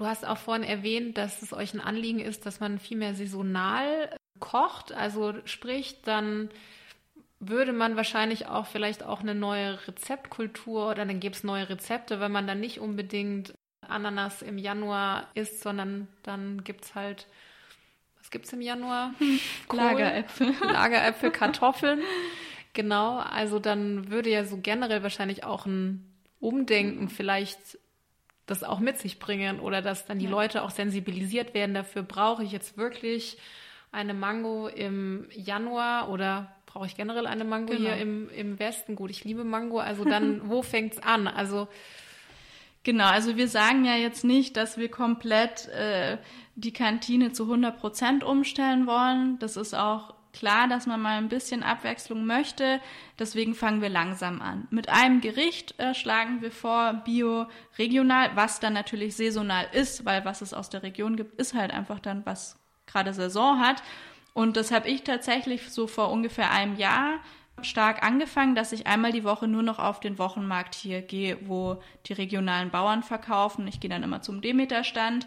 [0.00, 3.14] Du hast auch vorhin erwähnt, dass es euch ein Anliegen ist, dass man viel mehr
[3.14, 4.08] saisonal
[4.38, 4.92] kocht.
[4.92, 6.48] Also sprich, dann
[7.38, 12.18] würde man wahrscheinlich auch vielleicht auch eine neue Rezeptkultur oder dann gäbe es neue Rezepte,
[12.18, 13.52] wenn man dann nicht unbedingt
[13.86, 17.26] Ananas im Januar isst, sondern dann gibt es halt,
[18.18, 19.12] was gibt es im Januar?
[19.68, 20.54] Kohl, Lageräpfel.
[20.62, 22.00] Lageräpfel, Kartoffeln.
[22.72, 26.10] Genau, also dann würde ja so generell wahrscheinlich auch ein
[26.40, 27.78] Umdenken vielleicht
[28.50, 30.30] das auch mit sich bringen oder dass dann die ja.
[30.30, 33.38] Leute auch sensibilisiert werden dafür, brauche ich jetzt wirklich
[33.92, 37.90] eine Mango im Januar oder brauche ich generell eine Mango genau.
[37.90, 38.96] hier im, im Westen?
[38.96, 41.28] Gut, ich liebe Mango, also dann, wo fängt es an?
[41.28, 41.68] Also
[42.82, 46.16] Genau, also wir sagen ja jetzt nicht, dass wir komplett äh,
[46.54, 49.38] die Kantine zu 100 Prozent umstellen wollen.
[49.38, 52.80] Das ist auch klar, dass man mal ein bisschen Abwechslung möchte.
[53.18, 54.66] Deswegen fangen wir langsam an.
[54.70, 57.46] Mit einem Gericht äh, schlagen wir vor, bio,
[57.78, 61.72] regional, was dann natürlich saisonal ist, weil was es aus der Region gibt, ist halt
[61.72, 63.82] einfach dann, was gerade Saison hat.
[64.32, 67.18] Und das habe ich tatsächlich so vor ungefähr einem Jahr
[67.62, 71.82] stark angefangen, dass ich einmal die Woche nur noch auf den Wochenmarkt hier gehe, wo
[72.06, 73.66] die regionalen Bauern verkaufen.
[73.66, 75.26] Ich gehe dann immer zum Demeter-Stand.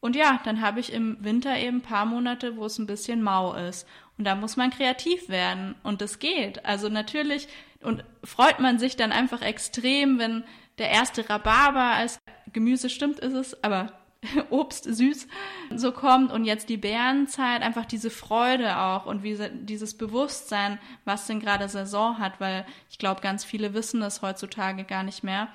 [0.00, 3.22] Und ja, dann habe ich im Winter eben ein paar Monate, wo es ein bisschen
[3.22, 3.86] mau ist.
[4.16, 5.74] Und da muss man kreativ werden.
[5.82, 6.64] Und das geht.
[6.64, 7.48] Also natürlich,
[7.82, 10.44] und freut man sich dann einfach extrem, wenn
[10.78, 12.18] der erste Rhabarber als
[12.52, 13.92] Gemüse stimmt, ist es, aber
[14.50, 15.28] Obst süß
[15.74, 21.26] so kommt und jetzt die Bärenzeit, einfach diese Freude auch und wie dieses Bewusstsein, was
[21.26, 25.48] denn gerade Saison hat, weil ich glaube, ganz viele wissen das heutzutage gar nicht mehr.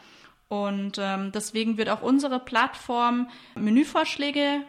[0.47, 4.61] Und ähm, deswegen wird auch unsere Plattform Menüvorschläge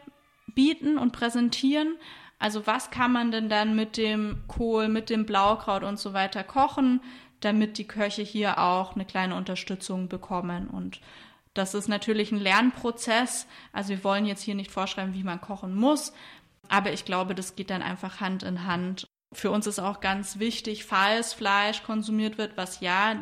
[0.55, 1.97] bieten und präsentieren.
[2.41, 6.43] Also was kann man denn dann mit dem Kohl, mit dem Blaukraut und so weiter
[6.43, 7.01] kochen,
[7.39, 11.01] damit die Köche hier auch eine kleine Unterstützung bekommen und
[11.55, 13.47] das ist natürlich ein Lernprozess.
[13.73, 16.13] Also wir wollen jetzt hier nicht vorschreiben, wie man kochen muss,
[16.69, 19.07] aber ich glaube, das geht dann einfach Hand in Hand.
[19.33, 23.17] Für uns ist auch ganz wichtig, falls Fleisch konsumiert wird, was ja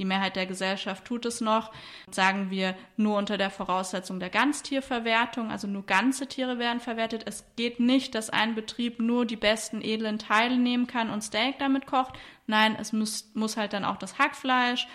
[0.00, 1.70] die Mehrheit der Gesellschaft tut es noch,
[2.10, 7.24] sagen wir nur unter der Voraussetzung der Ganztierverwertung, also nur ganze Tiere werden verwertet.
[7.26, 11.58] Es geht nicht, dass ein Betrieb nur die besten edlen Teile nehmen kann und Steak
[11.58, 12.18] damit kocht.
[12.46, 14.88] Nein, es muss, muss halt dann auch das Hackfleisch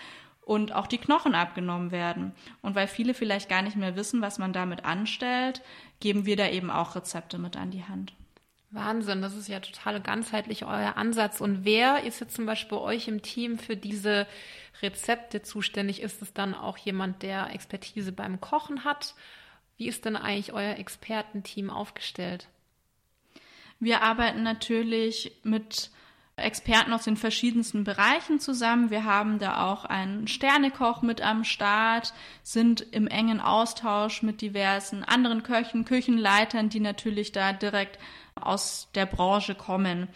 [0.44, 2.32] und auch die Knochen abgenommen werden.
[2.60, 5.62] Und weil viele vielleicht gar nicht mehr wissen, was man damit anstellt,
[6.00, 8.15] geben wir da eben auch Rezepte mit an die Hand.
[8.76, 11.40] Wahnsinn, das ist ja total ganzheitlich euer Ansatz.
[11.40, 14.26] Und wer ist jetzt zum Beispiel bei euch im Team für diese
[14.82, 16.02] Rezepte zuständig?
[16.02, 19.14] Ist es dann auch jemand, der Expertise beim Kochen hat?
[19.76, 22.48] Wie ist denn eigentlich euer Expertenteam aufgestellt?
[23.80, 25.90] Wir arbeiten natürlich mit
[26.36, 28.90] Experten aus den verschiedensten Bereichen zusammen.
[28.90, 32.12] Wir haben da auch einen Sternekoch mit am Start,
[32.42, 37.98] sind im engen Austausch mit diversen anderen Köchen, Küchenleitern, die natürlich da direkt
[38.40, 40.08] aus der Branche kommen.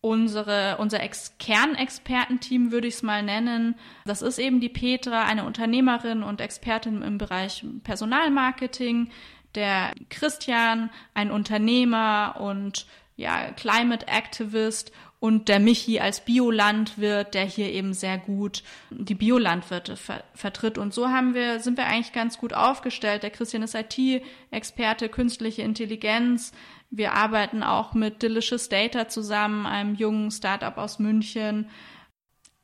[0.00, 3.74] Unsere, unser Ex Kernexpertenteam würde ich es mal nennen.
[4.04, 9.10] Das ist eben die Petra, eine Unternehmerin und Expertin im Bereich Personalmarketing.
[9.54, 17.72] Der Christian, ein Unternehmer und ja, Climate Activist und der Michi als Biolandwirt, der hier
[17.72, 20.76] eben sehr gut die Biolandwirte ver vertritt.
[20.76, 23.22] Und so haben wir, sind wir eigentlich ganz gut aufgestellt.
[23.22, 26.52] Der Christian ist IT-Experte, künstliche Intelligenz.
[26.90, 31.68] Wir arbeiten auch mit Delicious Data zusammen, einem jungen Startup aus München.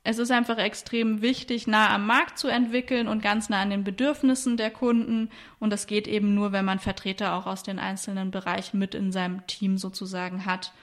[0.03, 3.83] Es ist einfach extrem wichtig, nah am Markt zu entwickeln und ganz nah an den
[3.83, 5.29] Bedürfnissen der Kunden.
[5.59, 9.11] Und das geht eben nur, wenn man Vertreter auch aus den einzelnen Bereichen mit in
[9.11, 10.73] seinem Team sozusagen hat.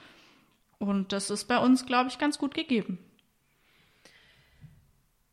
[0.79, 2.97] Und das ist bei uns, glaube ich, ganz gut gegeben.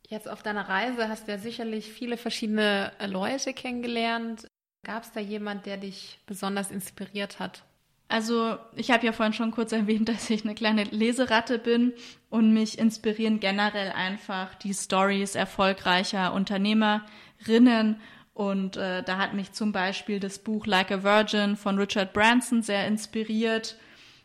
[0.07, 4.47] Jetzt auf deiner Reise hast du ja sicherlich viele verschiedene Leute kennengelernt.
[4.83, 7.63] Gab es da jemand, der dich besonders inspiriert hat?
[8.09, 11.93] Also ich habe ja vorhin schon kurz erwähnt, dass ich eine kleine Leseratte bin
[12.29, 18.01] und mich inspirieren generell einfach die Stories erfolgreicher Unternehmerinnen.
[18.33, 22.61] Und äh, da hat mich zum Beispiel das Buch Like a Virgin von Richard Branson
[22.61, 23.77] sehr inspiriert.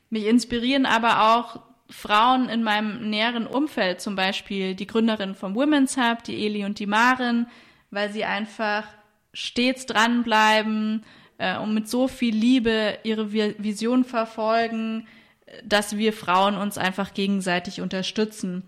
[0.09, 5.97] Mich inspirieren aber auch Frauen in meinem näheren Umfeld, zum Beispiel die Gründerin vom Women's
[5.97, 7.49] Hub, die Eli und die Maren,
[7.91, 8.87] weil sie einfach
[9.33, 11.05] stets dranbleiben
[11.39, 15.07] äh, und mit so viel Liebe ihre Vision verfolgen,
[15.65, 18.65] dass wir Frauen uns einfach gegenseitig unterstützen.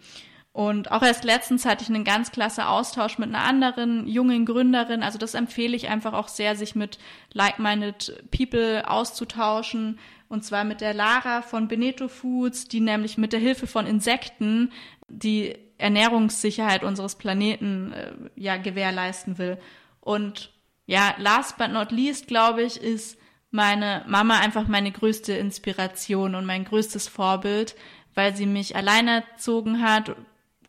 [0.53, 5.03] Und auch erst letztens hatte ich einen ganz klasse Austausch mit einer anderen jungen Gründerin.
[5.03, 6.99] Also das empfehle ich einfach auch sehr, sich mit
[7.35, 9.99] like-minded people auszutauschen,
[10.29, 14.73] und zwar mit der Lara von Beneto Foods, die nämlich mit der Hilfe von Insekten
[15.09, 19.59] die Ernährungssicherheit unseres Planeten äh, ja gewährleisten will.
[20.01, 20.51] Und
[20.87, 23.19] ja, last but not least, glaube ich, ist
[23.51, 27.75] meine Mama einfach meine größte Inspiration und mein größtes Vorbild,
[28.15, 30.17] weil sie mich alleine erzogen hat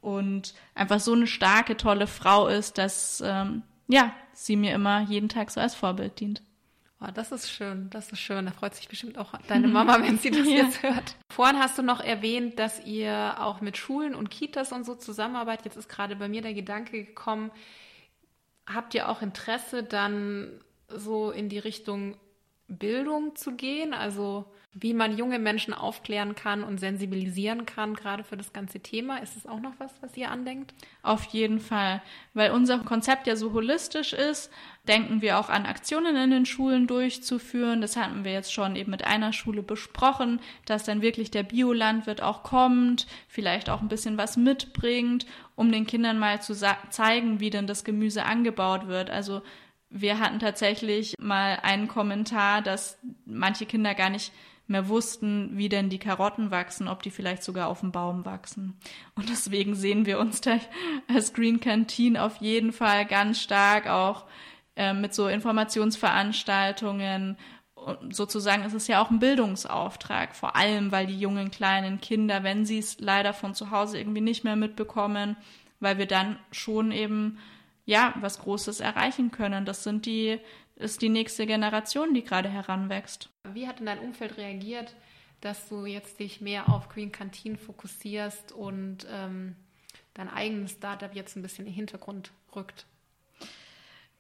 [0.01, 5.29] und einfach so eine starke, tolle Frau ist, dass ähm, ja, sie mir immer jeden
[5.29, 6.41] Tag so als Vorbild dient.
[6.99, 8.45] Oh, das ist schön, das ist schön.
[8.45, 10.55] Da freut sich bestimmt auch deine Mama, wenn sie das ja.
[10.55, 11.15] jetzt hört.
[11.29, 15.65] Vorhin hast du noch erwähnt, dass ihr auch mit Schulen und Kitas und so zusammenarbeitet.
[15.65, 17.51] Jetzt ist gerade bei mir der Gedanke gekommen,
[18.67, 22.15] habt ihr auch Interesse, dann so in die Richtung
[22.67, 23.93] Bildung zu gehen?
[23.93, 24.45] Also
[24.79, 29.17] wie man junge Menschen aufklären kann und sensibilisieren kann, gerade für das ganze Thema.
[29.17, 30.73] Ist es auch noch was, was ihr andenkt?
[31.01, 32.01] Auf jeden Fall.
[32.33, 34.51] Weil unser Konzept ja so holistisch ist,
[34.87, 37.81] denken wir auch an Aktionen in den Schulen durchzuführen.
[37.81, 42.21] Das hatten wir jetzt schon eben mit einer Schule besprochen, dass dann wirklich der Biolandwirt
[42.21, 46.53] auch kommt, vielleicht auch ein bisschen was mitbringt, um den Kindern mal zu
[46.89, 49.09] zeigen, wie denn das Gemüse angebaut wird.
[49.09, 49.41] Also
[49.89, 54.31] wir hatten tatsächlich mal einen Kommentar, dass manche Kinder gar nicht
[54.67, 58.77] mehr wussten, wie denn die Karotten wachsen, ob die vielleicht sogar auf dem Baum wachsen.
[59.15, 60.59] Und deswegen sehen wir uns da
[61.07, 64.25] als Green Canteen auf jeden Fall ganz stark auch
[64.77, 67.37] äh, mit so Informationsveranstaltungen.
[67.73, 72.43] Und sozusagen ist es ja auch ein Bildungsauftrag, vor allem weil die jungen kleinen Kinder,
[72.43, 75.35] wenn sie es leider von zu Hause irgendwie nicht mehr mitbekommen,
[75.79, 77.39] weil wir dann schon eben
[77.85, 79.65] ja was Großes erreichen können.
[79.65, 80.39] Das sind die
[80.75, 83.29] ist die nächste Generation, die gerade heranwächst.
[83.51, 84.95] Wie hat denn dein Umfeld reagiert,
[85.41, 89.55] dass du jetzt dich mehr auf Green Canteen fokussierst und ähm,
[90.13, 92.85] dein eigenes Startup jetzt ein bisschen in den Hintergrund rückt?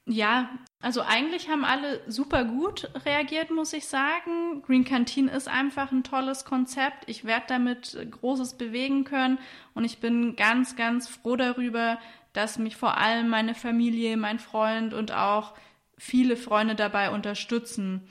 [0.09, 4.61] Ja, also eigentlich haben alle super gut reagiert, muss ich sagen.
[4.61, 7.09] Green Canteen ist einfach ein tolles Konzept.
[7.09, 9.37] Ich werde damit Großes bewegen können
[9.73, 11.99] und ich bin ganz, ganz froh darüber,
[12.31, 15.55] dass mich vor allem meine Familie, mein Freund und auch
[15.97, 18.07] viele Freunde dabei unterstützen.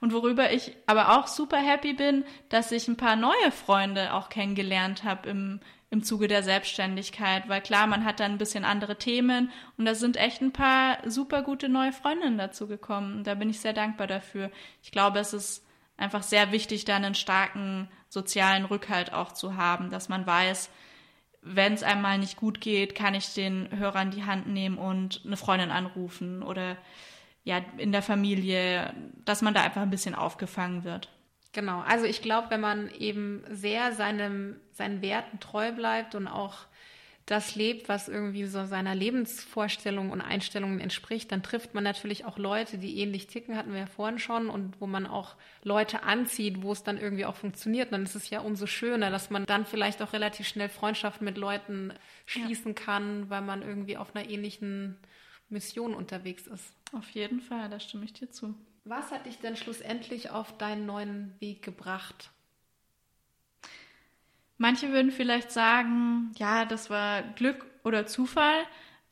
[0.00, 4.30] Und worüber ich aber auch super happy bin, dass ich ein paar neue Freunde auch
[4.30, 5.60] kennengelernt habe im,
[5.94, 7.48] im Zuge der Selbstständigkeit.
[7.48, 10.98] Weil klar, man hat dann ein bisschen andere Themen und da sind echt ein paar
[11.08, 13.22] super gute neue Freundinnen dazu gekommen.
[13.24, 14.50] Da bin ich sehr dankbar dafür.
[14.82, 15.64] Ich glaube, es ist
[15.96, 20.68] einfach sehr wichtig, da einen starken sozialen Rückhalt auch zu haben, dass man weiß,
[21.42, 25.22] wenn es einmal nicht gut geht, kann ich den Hörer in die Hand nehmen und
[25.24, 26.76] eine Freundin anrufen oder
[27.44, 31.10] ja, in der Familie, dass man da einfach ein bisschen aufgefangen wird.
[31.54, 36.66] Genau, also ich glaube, wenn man eben sehr seinem, seinen Werten treu bleibt und auch
[37.26, 42.38] das lebt, was irgendwie so seiner Lebensvorstellung und Einstellungen entspricht, dann trifft man natürlich auch
[42.38, 46.60] Leute, die ähnlich ticken, hatten wir ja vorhin schon, und wo man auch Leute anzieht,
[46.60, 47.86] wo es dann irgendwie auch funktioniert.
[47.86, 51.24] Und dann ist es ja umso schöner, dass man dann vielleicht auch relativ schnell Freundschaften
[51.24, 51.94] mit Leuten
[52.26, 52.84] schließen ja.
[52.84, 54.98] kann, weil man irgendwie auf einer ähnlichen
[55.48, 56.74] Mission unterwegs ist.
[56.92, 58.54] Auf jeden Fall, da stimme ich dir zu.
[58.84, 62.30] Was hat dich denn schlussendlich auf deinen neuen Weg gebracht?
[64.58, 68.62] Manche würden vielleicht sagen, ja, das war Glück oder Zufall,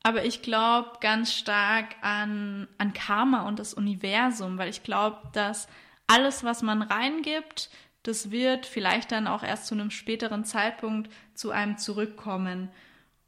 [0.03, 5.69] aber ich glaube ganz stark an, an Karma und das Universum, weil ich glaube, dass
[6.07, 7.71] alles, was man reingibt,
[8.03, 12.69] das wird vielleicht dann auch erst zu einem späteren Zeitpunkt zu einem zurückkommen.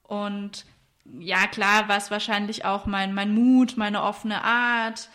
[0.03, 0.67] Und
[1.19, 5.09] ja, klar war es wahrscheinlich auch mein, mein Mut, meine offene Art,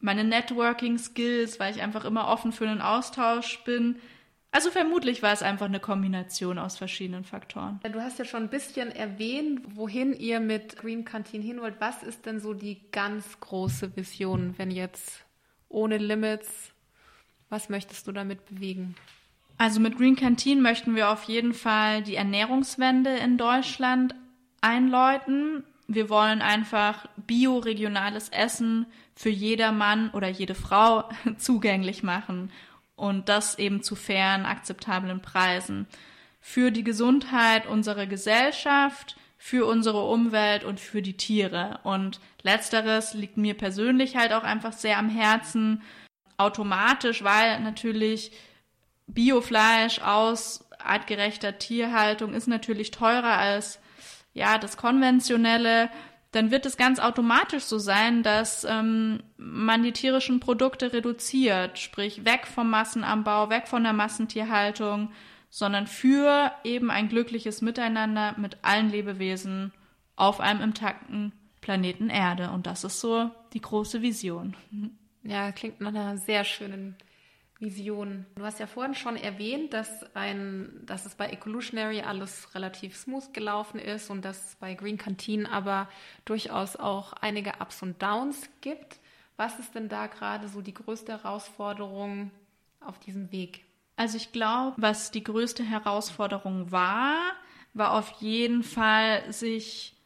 [0.00, 3.96] meine Networking-Skills, weil ich einfach immer offen für einen Austausch bin.
[4.50, 7.80] Also vermutlich war es einfach eine Kombination aus verschiedenen Faktoren.
[7.92, 11.80] Du hast ja schon ein bisschen erwähnt, wohin ihr mit Green Canteen hin wollt.
[11.80, 15.24] Was ist denn so die ganz große Vision, wenn jetzt
[15.68, 16.72] ohne Limits,
[17.50, 18.94] was möchtest du damit bewegen?
[19.58, 24.14] Also mit Green Canteen möchten wir auf jeden Fall die Ernährungswende in Deutschland
[24.60, 25.64] einläuten.
[25.88, 28.86] Wir wollen einfach bioregionales Essen
[29.18, 32.52] für jeder Mann oder jede Frau zugänglich machen
[32.94, 35.88] und das eben zu fairen, akzeptablen Preisen.
[36.40, 41.80] Für die Gesundheit unserer Gesellschaft, für unsere Umwelt und für die Tiere.
[41.82, 45.82] Und letzteres liegt mir persönlich halt auch einfach sehr am Herzen,
[46.36, 48.30] automatisch, weil natürlich
[49.08, 53.80] Biofleisch aus artgerechter Tierhaltung ist natürlich teurer als
[54.32, 55.90] ja das konventionelle
[56.32, 62.24] dann wird es ganz automatisch so sein, dass ähm, man die tierischen Produkte reduziert, sprich
[62.24, 65.10] weg vom Massenanbau, weg von der Massentierhaltung,
[65.48, 69.72] sondern für eben ein glückliches Miteinander mit allen Lebewesen
[70.16, 72.50] auf einem intakten Planeten Erde.
[72.50, 74.54] Und das ist so die große Vision.
[75.22, 76.96] Ja, klingt nach einer sehr schönen
[77.60, 78.24] Vision.
[78.36, 83.34] Du hast ja vorhin schon erwähnt, dass, ein, dass es bei Evolutionary alles relativ smooth
[83.34, 85.88] gelaufen ist und dass es bei Green Canteen aber
[86.24, 89.00] durchaus auch einige Ups und Downs gibt.
[89.36, 92.30] Was ist denn da gerade so die größte Herausforderung
[92.80, 93.64] auf diesem Weg?
[93.96, 97.16] Also ich glaube, was die größte Herausforderung war,
[97.74, 99.96] war auf jeden Fall, sich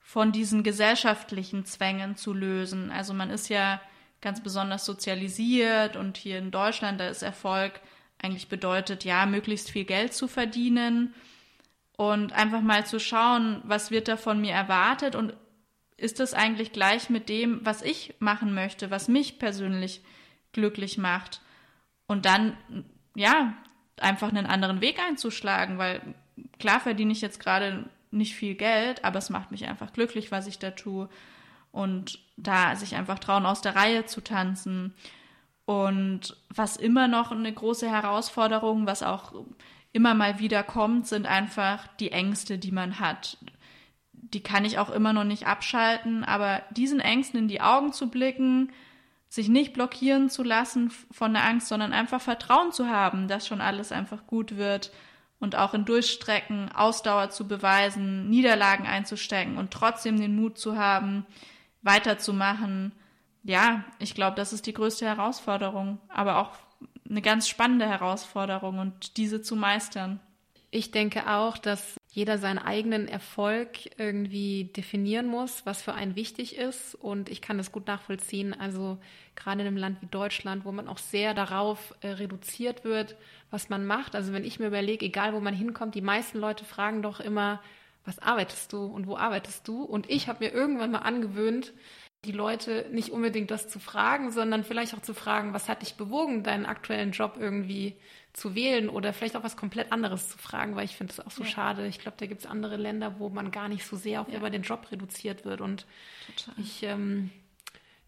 [0.00, 2.90] von diesen gesellschaftlichen Zwängen zu lösen.
[2.90, 3.80] Also man ist ja
[4.26, 7.80] ganz besonders sozialisiert und hier in Deutschland, da ist Erfolg
[8.20, 11.14] eigentlich bedeutet, ja, möglichst viel Geld zu verdienen
[11.96, 15.32] und einfach mal zu schauen, was wird da von mir erwartet und
[15.96, 20.02] ist das eigentlich gleich mit dem, was ich machen möchte, was mich persönlich
[20.50, 21.40] glücklich macht
[22.08, 22.56] und dann,
[23.14, 23.54] ja,
[23.96, 26.02] einfach einen anderen Weg einzuschlagen, weil
[26.58, 30.48] klar verdiene ich jetzt gerade nicht viel Geld, aber es macht mich einfach glücklich, was
[30.48, 31.08] ich da tue
[31.72, 34.94] und da sich einfach trauen, aus der Reihe zu tanzen.
[35.64, 39.32] Und was immer noch eine große Herausforderung, was auch
[39.92, 43.38] immer mal wieder kommt, sind einfach die Ängste, die man hat.
[44.12, 48.10] Die kann ich auch immer noch nicht abschalten, aber diesen Ängsten in die Augen zu
[48.10, 48.72] blicken,
[49.28, 53.60] sich nicht blockieren zu lassen von der Angst, sondern einfach Vertrauen zu haben, dass schon
[53.60, 54.92] alles einfach gut wird
[55.38, 61.26] und auch in Durchstrecken Ausdauer zu beweisen, Niederlagen einzustecken und trotzdem den Mut zu haben,
[61.86, 62.92] weiterzumachen.
[63.42, 66.50] Ja, ich glaube, das ist die größte Herausforderung, aber auch
[67.08, 70.20] eine ganz spannende Herausforderung und diese zu meistern.
[70.70, 76.56] Ich denke auch, dass jeder seinen eigenen Erfolg irgendwie definieren muss, was für einen wichtig
[76.56, 76.94] ist.
[76.94, 78.52] Und ich kann das gut nachvollziehen.
[78.52, 78.98] Also
[79.36, 83.16] gerade in einem Land wie Deutschland, wo man auch sehr darauf äh, reduziert wird,
[83.50, 84.16] was man macht.
[84.16, 87.60] Also wenn ich mir überlege, egal wo man hinkommt, die meisten Leute fragen doch immer,
[88.06, 89.82] was arbeitest du und wo arbeitest du?
[89.82, 91.72] Und ich habe mir irgendwann mal angewöhnt,
[92.24, 95.94] die Leute nicht unbedingt das zu fragen, sondern vielleicht auch zu fragen, was hat dich
[95.94, 97.96] bewogen, deinen aktuellen Job irgendwie
[98.32, 101.30] zu wählen oder vielleicht auch was komplett anderes zu fragen, weil ich finde es auch
[101.30, 101.48] so ja.
[101.48, 101.86] schade.
[101.86, 104.38] Ich glaube, da gibt es andere Länder, wo man gar nicht so sehr auf ja.
[104.38, 105.60] über den Job reduziert wird.
[105.60, 105.86] Und
[106.26, 106.54] total.
[106.62, 107.30] ich ähm,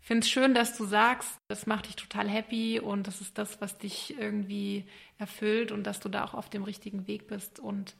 [0.01, 3.61] finde es schön, dass du sagst, das macht dich total happy und das ist das,
[3.61, 4.85] was dich irgendwie
[5.19, 7.61] erfüllt und dass du da auch auf dem richtigen Weg bist.
[7.61, 7.95] Und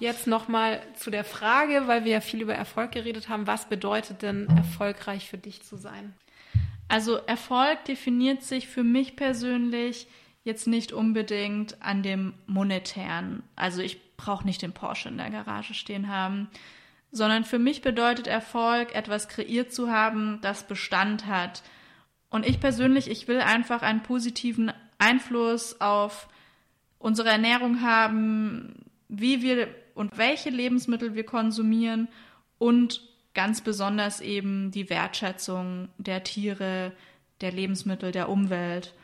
[0.00, 3.46] Jetzt nochmal zu der Frage, weil wir ja viel über Erfolg geredet haben.
[3.46, 6.14] Was bedeutet denn erfolgreich für dich zu sein?
[6.88, 10.08] Also Erfolg definiert sich für mich persönlich
[10.42, 13.42] jetzt nicht unbedingt an dem monetären.
[13.56, 16.48] Also ich brauche nicht den Porsche in der Garage stehen haben,
[17.12, 21.62] sondern für mich bedeutet Erfolg, etwas kreiert zu haben, das Bestand hat.
[22.30, 26.28] Und ich persönlich, ich will einfach einen positiven Einfluss auf
[26.98, 29.68] unsere Ernährung haben, wie wir
[30.00, 32.08] und welche Lebensmittel wir konsumieren
[32.56, 36.92] und ganz besonders eben die Wertschätzung der Tiere,
[37.42, 38.94] der Lebensmittel, der Umwelt.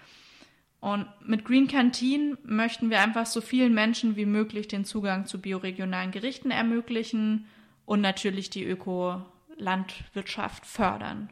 [0.81, 5.39] Und mit Green Canteen möchten wir einfach so vielen Menschen wie möglich den Zugang zu
[5.39, 7.45] bioregionalen Gerichten ermöglichen
[7.85, 11.29] und natürlich die Ökolandwirtschaft fördern.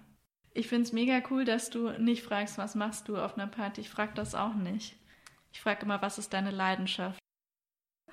[0.52, 3.80] Ich finde es mega cool, dass du nicht fragst, was machst du auf einer Party.
[3.80, 4.94] Ich frage das auch nicht.
[5.54, 7.23] Ich frage immer, was ist deine Leidenschaft?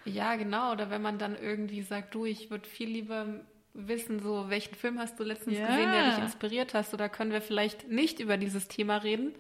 [0.05, 0.71] Ja, genau.
[0.71, 3.27] Oder wenn man dann irgendwie sagt, du, ich würde viel lieber
[3.73, 5.67] wissen, so welchen Film hast du letztens ja.
[5.67, 9.33] gesehen, der dich inspiriert hast, oder können wir vielleicht nicht über dieses Thema reden?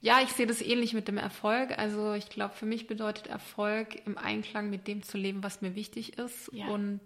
[0.00, 1.76] Ja, ich sehe das ähnlich mit dem Erfolg.
[1.78, 5.74] Also ich glaube, für mich bedeutet Erfolg im Einklang mit dem zu leben, was mir
[5.74, 6.50] wichtig ist.
[6.52, 6.68] Ja.
[6.68, 7.00] Und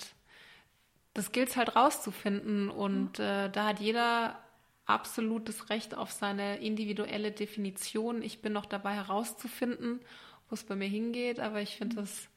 [1.15, 2.69] das gilt es halt rauszufinden.
[2.69, 3.25] Und mhm.
[3.25, 4.39] äh, da hat jeder
[4.87, 8.23] absolutes Recht auf seine individuelle Definition.
[8.23, 10.01] Ich bin noch dabei herauszufinden,
[10.49, 12.01] wo es bei mir hingeht, aber ich finde mhm.
[12.01, 12.29] das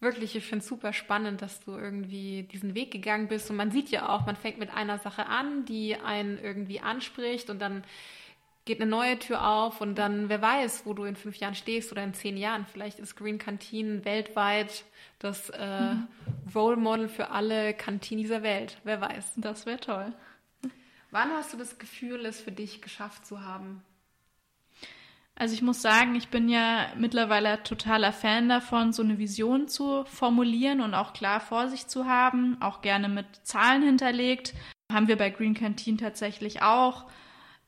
[0.00, 3.50] wirklich, ich finde es super spannend, dass du irgendwie diesen Weg gegangen bist.
[3.50, 7.50] Und man sieht ja auch, man fängt mit einer Sache an, die einen irgendwie anspricht
[7.50, 7.84] und dann
[8.64, 11.92] geht eine neue Tür auf und dann, wer weiß, wo du in fünf Jahren stehst
[11.92, 12.64] oder in zehn Jahren.
[12.64, 14.84] Vielleicht ist Green Canteen weltweit
[15.18, 16.08] das äh, mhm.
[16.54, 18.78] Role Model für alle Kantinen dieser Welt.
[18.84, 19.34] Wer weiß.
[19.36, 20.12] Das wäre toll.
[21.10, 23.82] Wann hast du das Gefühl, es für dich geschafft zu haben?
[25.36, 30.04] Also ich muss sagen, ich bin ja mittlerweile totaler Fan davon, so eine Vision zu
[30.04, 34.54] formulieren und auch klar vor sich zu haben, auch gerne mit Zahlen hinterlegt.
[34.92, 37.06] Haben wir bei Green Canteen tatsächlich auch.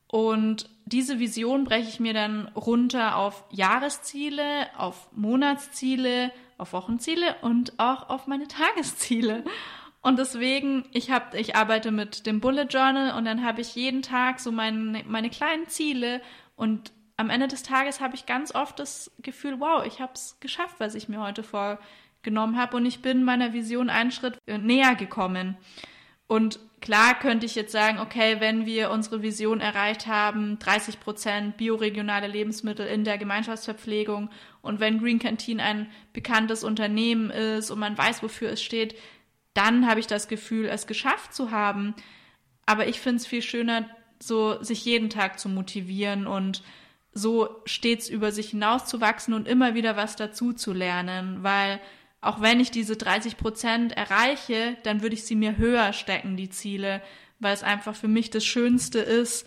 [0.07, 7.73] Und diese Vision breche ich mir dann runter auf Jahresziele, auf Monatsziele, auf Wochenziele und
[7.79, 9.43] auch auf meine Tagesziele.
[10.03, 14.03] Und deswegen, ich habe, ich arbeite mit dem Bullet Journal und dann habe ich jeden
[14.03, 16.23] Tag so meine, meine kleinen Ziele
[16.55, 20.37] und am Ende des Tages habe ich ganz oft das Gefühl, wow, ich habe es
[20.41, 24.59] geschafft, was ich mir heute vorgenommen habe und ich bin meiner Vision einen Schritt äh,
[24.59, 25.57] näher gekommen.
[26.29, 31.57] Und klar könnte ich jetzt sagen, okay, wenn wir unsere Vision erreicht haben, 30 Prozent
[31.57, 34.29] bioregionale Lebensmittel in der Gemeinschaftsverpflegung
[34.61, 38.97] und wenn Green Canteen ein bekanntes Unternehmen ist und man weiß, wofür es steht,
[39.55, 41.95] dann habe ich das Gefühl, es geschafft zu haben.
[42.67, 43.89] Aber ich finde es viel schöner,
[44.21, 46.63] so sich jeden Tag zu motivieren und
[47.17, 51.81] so stets über sich hinauszuwachsen und immer wieder was dazu zu lernen, weil
[52.21, 56.51] auch wenn ich diese 30 Prozent erreiche, dann würde ich sie mir höher stecken, die
[56.51, 57.03] Ziele,
[57.39, 59.47] weil es einfach für mich das Schönste ist,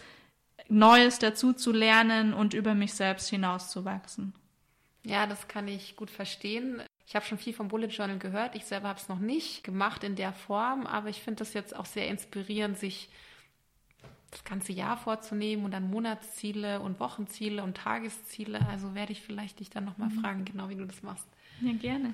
[0.67, 4.33] Neues dazu zu lernen und über mich selbst hinauszuwachsen.
[5.03, 6.83] Ja, das kann ich gut verstehen.
[7.07, 8.55] Ich habe schon viel vom Bullet Journal gehört.
[8.55, 11.75] Ich selber habe es noch nicht gemacht in der Form, aber ich finde das jetzt
[11.75, 13.09] auch sehr inspirierend, sich
[14.31, 18.59] das ganze Jahr vorzunehmen und dann Monatsziele und Wochenziele und Tagesziele.
[18.69, 20.21] Also werde ich vielleicht dich dann nochmal mhm.
[20.21, 21.27] fragen, genau wie du das machst.
[21.61, 22.13] Ja, gerne.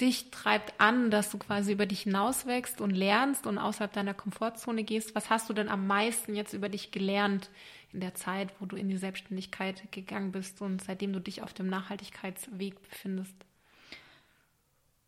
[0.00, 4.82] Dich treibt an, dass du quasi über dich hinauswächst und lernst und außerhalb deiner Komfortzone
[4.82, 5.14] gehst.
[5.14, 7.48] Was hast du denn am meisten jetzt über dich gelernt
[7.92, 11.54] in der Zeit, wo du in die Selbstständigkeit gegangen bist und seitdem du dich auf
[11.54, 13.36] dem Nachhaltigkeitsweg befindest?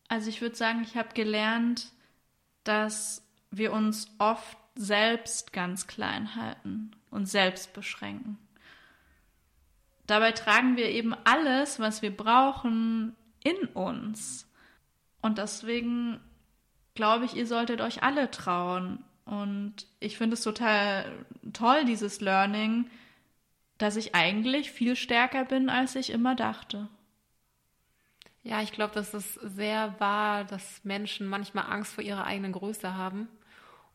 [0.06, 1.90] Also ich würde sagen, ich habe gelernt,
[2.62, 8.38] dass wir uns oft selbst ganz klein halten und selbst beschränken.
[10.06, 14.48] Dabei tragen wir eben alles, was wir brauchen, in uns.
[15.20, 16.20] Und deswegen
[16.94, 19.02] glaube ich, ihr solltet euch alle trauen.
[19.24, 22.88] Und ich finde es total toll, dieses Learning,
[23.78, 26.88] dass ich eigentlich viel stärker bin, als ich immer dachte.
[28.42, 32.94] Ja, ich glaube, das ist sehr wahr, dass Menschen manchmal Angst vor ihrer eigenen Größe
[32.94, 33.28] haben.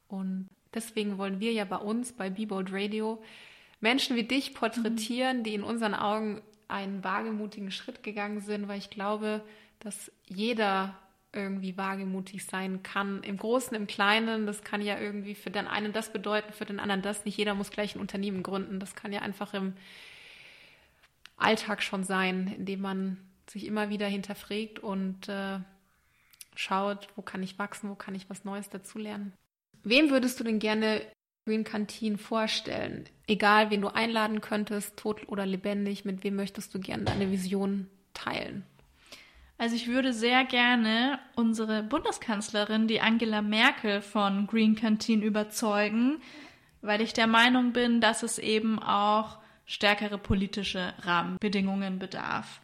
[0.10, 3.22] Und Deswegen wollen wir ja bei uns, bei Bebold Radio,
[3.80, 5.44] Menschen wie dich porträtieren, mhm.
[5.44, 9.44] die in unseren Augen einen wagemutigen Schritt gegangen sind, weil ich glaube,
[9.80, 10.98] dass jeder
[11.34, 13.24] irgendwie wagemutig sein kann.
[13.24, 16.80] Im Großen, im Kleinen, das kann ja irgendwie für den einen das bedeuten, für den
[16.80, 17.26] anderen das.
[17.26, 18.80] Nicht jeder muss gleich ein Unternehmen gründen.
[18.80, 19.74] Das kann ja einfach im
[21.38, 23.18] Alltag schon sein, indem man
[23.50, 25.60] sich immer wieder hinterfragt und äh,
[26.56, 29.34] schaut, wo kann ich wachsen, wo kann ich was Neues dazulernen.
[29.84, 31.02] Wem würdest du denn gerne
[31.46, 33.06] Green Canteen vorstellen?
[33.28, 37.88] Egal, wen du einladen könntest, tot oder lebendig, mit wem möchtest du gerne deine Vision
[38.14, 38.64] teilen?
[39.58, 46.20] Also ich würde sehr gerne unsere Bundeskanzlerin, die Angela Merkel von Green Canteen überzeugen,
[46.82, 52.60] weil ich der Meinung bin, dass es eben auch stärkere politische Rahmenbedingungen bedarf.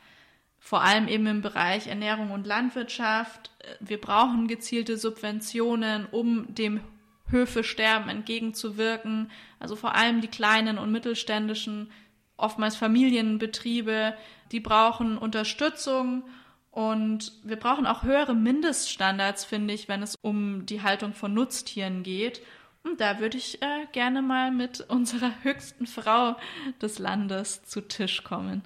[0.60, 3.52] Vor allem eben im Bereich Ernährung und Landwirtschaft.
[3.80, 6.82] Wir brauchen gezielte Subventionen, um dem
[7.30, 9.32] Höfe sterben entgegenzuwirken.
[9.60, 11.92] Also vor allem die kleinen und mittelständischen
[12.38, 14.16] oftmals Familienbetriebe,
[14.52, 16.24] die brauchen Unterstützung
[16.72, 22.04] und wir brauchen auch höhere Mindeststandards, finde ich, wenn es um die Haltung von Nutztieren
[22.04, 22.42] geht.
[22.84, 26.36] Und da würde ich äh, gerne mal mit unserer höchsten Frau
[26.82, 28.62] des Landes zu Tisch kommen.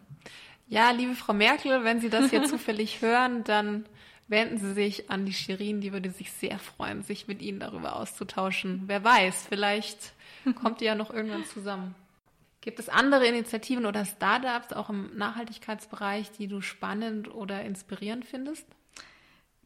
[0.67, 3.85] Ja, liebe Frau Merkel, wenn Sie das hier zufällig hören, dann
[4.31, 7.97] wenden Sie sich an die Shirin, die würde sich sehr freuen, sich mit Ihnen darüber
[7.97, 8.83] auszutauschen.
[8.87, 10.13] Wer weiß, vielleicht
[10.55, 11.93] kommt ihr ja noch irgendwann zusammen.
[12.61, 18.65] Gibt es andere Initiativen oder Startups auch im Nachhaltigkeitsbereich, die du spannend oder inspirierend findest?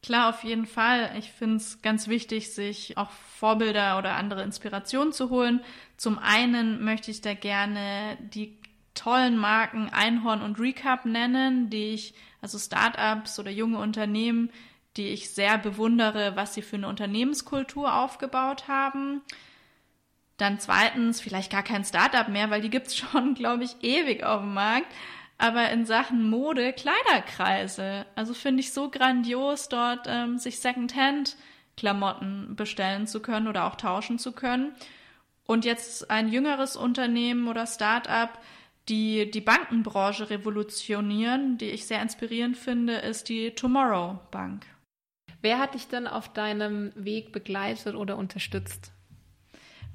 [0.01, 1.11] Klar, auf jeden Fall.
[1.17, 5.61] Ich finde es ganz wichtig, sich auch Vorbilder oder andere Inspirationen zu holen.
[5.97, 8.57] Zum einen möchte ich da gerne die
[8.95, 14.49] tollen Marken Einhorn und Recap nennen, die ich, also Startups oder junge Unternehmen,
[14.97, 19.21] die ich sehr bewundere, was sie für eine Unternehmenskultur aufgebaut haben.
[20.37, 24.41] Dann zweitens, vielleicht gar kein Startup mehr, weil die gibt's schon, glaube ich, ewig auf
[24.41, 24.87] dem Markt.
[25.37, 28.05] Aber in Sachen Mode, Kleiderkreise.
[28.15, 34.17] Also finde ich so grandios, dort ähm, sich Secondhand-Klamotten bestellen zu können oder auch tauschen
[34.17, 34.73] zu können.
[35.45, 38.29] Und jetzt ein jüngeres Unternehmen oder Startup,
[38.89, 44.65] die die Bankenbranche revolutionieren, die ich sehr inspirierend finde, ist die Tomorrow Bank.
[45.41, 48.91] Wer hat dich denn auf deinem Weg begleitet oder unterstützt?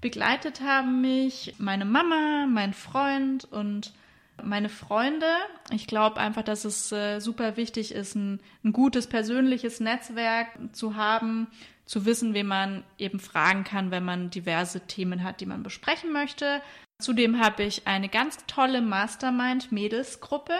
[0.01, 3.93] Begleitet haben mich meine Mama, mein Freund und
[4.43, 5.27] meine Freunde.
[5.73, 10.97] Ich glaube einfach, dass es äh, super wichtig ist, ein, ein, gutes persönliches Netzwerk zu
[10.97, 11.49] haben,
[11.85, 16.13] zu wissen, wen man eben fragen kann, wenn man diverse Themen hat, die man besprechen
[16.13, 16.63] möchte.
[17.01, 20.55] Zudem habe ich eine ganz tolle Mastermind-Mädelsgruppe,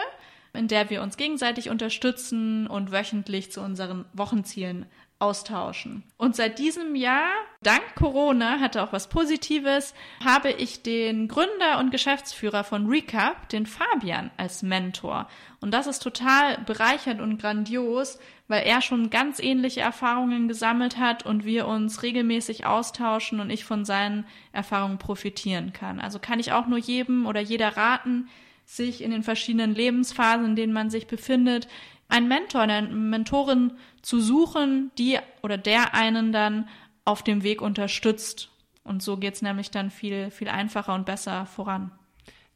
[0.53, 4.85] in der wir uns gegenseitig unterstützen und wöchentlich zu unseren Wochenzielen
[5.21, 6.03] austauschen.
[6.17, 7.29] Und seit diesem Jahr,
[7.61, 9.93] dank Corona, hatte auch was Positives,
[10.23, 15.27] habe ich den Gründer und Geschäftsführer von Recap, den Fabian, als Mentor.
[15.59, 21.25] Und das ist total bereichernd und grandios, weil er schon ganz ähnliche Erfahrungen gesammelt hat
[21.25, 25.99] und wir uns regelmäßig austauschen und ich von seinen Erfahrungen profitieren kann.
[25.99, 28.27] Also kann ich auch nur jedem oder jeder raten,
[28.65, 31.67] sich in den verschiedenen Lebensphasen, in denen man sich befindet,
[32.11, 36.67] einen Mentor, eine Mentorin zu suchen, die oder der einen dann
[37.05, 38.49] auf dem Weg unterstützt.
[38.83, 41.91] Und so geht es nämlich dann viel, viel einfacher und besser voran.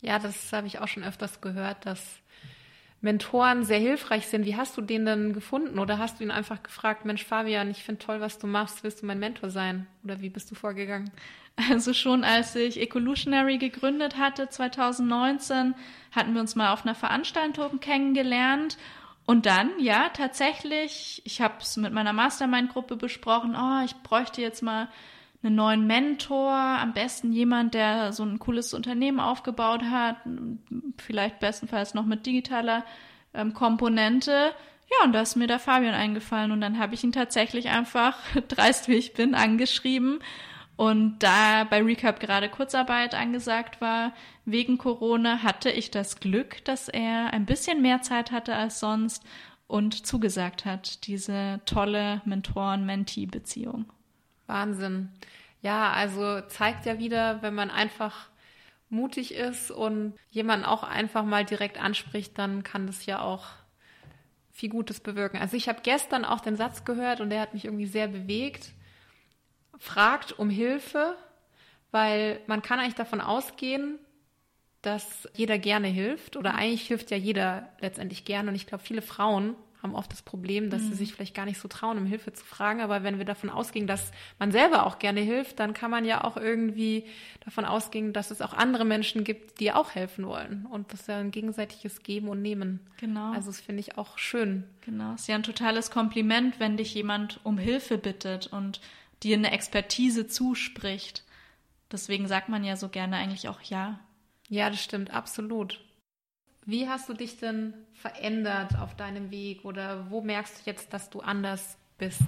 [0.02, 2.20] Ja, das habe ich auch schon öfters gehört, dass
[3.02, 4.46] Mentoren sehr hilfreich sind.
[4.46, 5.80] Wie hast du den denn gefunden?
[5.80, 9.02] Oder hast du ihn einfach gefragt, Mensch, Fabian, ich finde toll, was du machst, willst
[9.02, 9.88] du mein Mentor sein?
[10.04, 11.12] Oder wie bist du vorgegangen?
[11.70, 15.74] Also schon als ich Ecolutionary gegründet hatte, 2019,
[16.12, 18.78] hatten wir uns mal auf einer Veranstaltung kennengelernt
[19.26, 24.62] und dann, ja, tatsächlich, ich habe es mit meiner Mastermind-Gruppe besprochen, oh, ich bräuchte jetzt
[24.62, 24.88] mal
[25.44, 30.18] einen neuen Mentor, am besten jemand, der so ein cooles Unternehmen aufgebaut hat,
[30.98, 32.84] vielleicht bestenfalls noch mit digitaler
[33.34, 34.52] ähm, Komponente.
[34.92, 38.18] Ja, und da ist mir der Fabian eingefallen und dann habe ich ihn tatsächlich einfach,
[38.48, 40.20] dreist wie ich bin, angeschrieben
[40.78, 44.14] und da bei Recap gerade Kurzarbeit angesagt war,
[44.44, 49.24] wegen Corona, hatte ich das Glück, dass er ein bisschen mehr Zeit hatte als sonst
[49.68, 53.86] und zugesagt hat, diese tolle Mentoren-Mentee-Beziehung.
[54.48, 55.10] Wahnsinn.
[55.62, 58.30] Ja, also zeigt ja wieder, wenn man einfach
[58.90, 63.46] mutig ist und jemanden auch einfach mal direkt anspricht, dann kann das ja auch
[64.52, 65.38] viel Gutes bewirken.
[65.38, 68.75] Also ich habe gestern auch den Satz gehört und der hat mich irgendwie sehr bewegt
[69.80, 71.16] fragt um Hilfe,
[71.92, 74.00] weil man kann eigentlich davon ausgehen,
[74.82, 79.02] dass jeder gerne hilft oder eigentlich hilft ja jeder letztendlich gerne und ich glaube, viele
[79.02, 79.56] Frauen
[79.86, 80.88] haben oft das Problem, dass mhm.
[80.90, 82.82] sie sich vielleicht gar nicht so trauen, um Hilfe zu fragen.
[82.82, 86.24] Aber wenn wir davon ausgehen, dass man selber auch gerne hilft, dann kann man ja
[86.24, 87.06] auch irgendwie
[87.44, 90.66] davon ausgehen, dass es auch andere Menschen gibt, die auch helfen wollen.
[90.66, 92.80] Und das ist ja ein gegenseitiges Geben und Nehmen.
[92.98, 93.32] Genau.
[93.32, 94.64] Also das finde ich auch schön.
[94.82, 95.14] Genau.
[95.14, 98.82] Es ist ja ein totales Kompliment, wenn dich jemand um Hilfe bittet und
[99.26, 101.24] dir eine Expertise zuspricht.
[101.92, 104.00] Deswegen sagt man ja so gerne eigentlich auch ja.
[104.50, 105.82] Ja, das stimmt, absolut.
[106.66, 111.10] Wie hast du dich denn verändert auf deinem Weg oder wo merkst du jetzt, dass
[111.10, 112.22] du anders bist?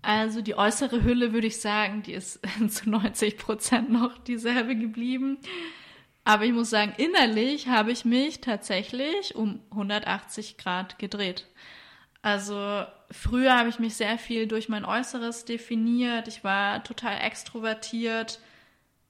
[0.00, 5.38] Also die äußere Hülle würde ich sagen, die ist zu 90 Prozent noch dieselbe geblieben.
[6.24, 11.46] Aber ich muss sagen, innerlich habe ich mich tatsächlich um 180 Grad gedreht.
[12.24, 16.26] Also früher habe ich mich sehr viel durch mein Äußeres definiert.
[16.26, 18.40] Ich war total extrovertiert.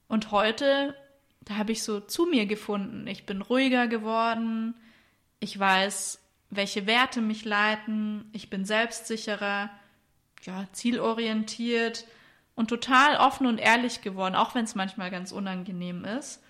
[0.09, 0.97] Und heute,
[1.43, 3.07] da habe ich so zu mir gefunden.
[3.07, 4.75] Ich bin ruhiger geworden.
[5.39, 8.29] Ich weiß, welche Werte mich leiten.
[8.33, 9.71] Ich bin selbstsicherer,
[10.43, 12.07] ja, zielorientiert
[12.57, 16.43] und total offen und ehrlich geworden, auch wenn es manchmal ganz unangenehm ist.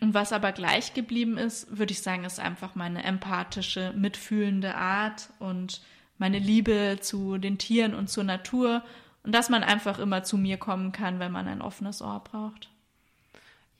[0.00, 5.28] Und was aber gleich geblieben ist, würde ich sagen, ist einfach meine empathische, mitfühlende Art
[5.38, 5.80] und
[6.18, 8.82] meine Liebe zu den Tieren und zur Natur
[9.22, 12.68] und dass man einfach immer zu mir kommen kann, wenn man ein offenes Ohr braucht.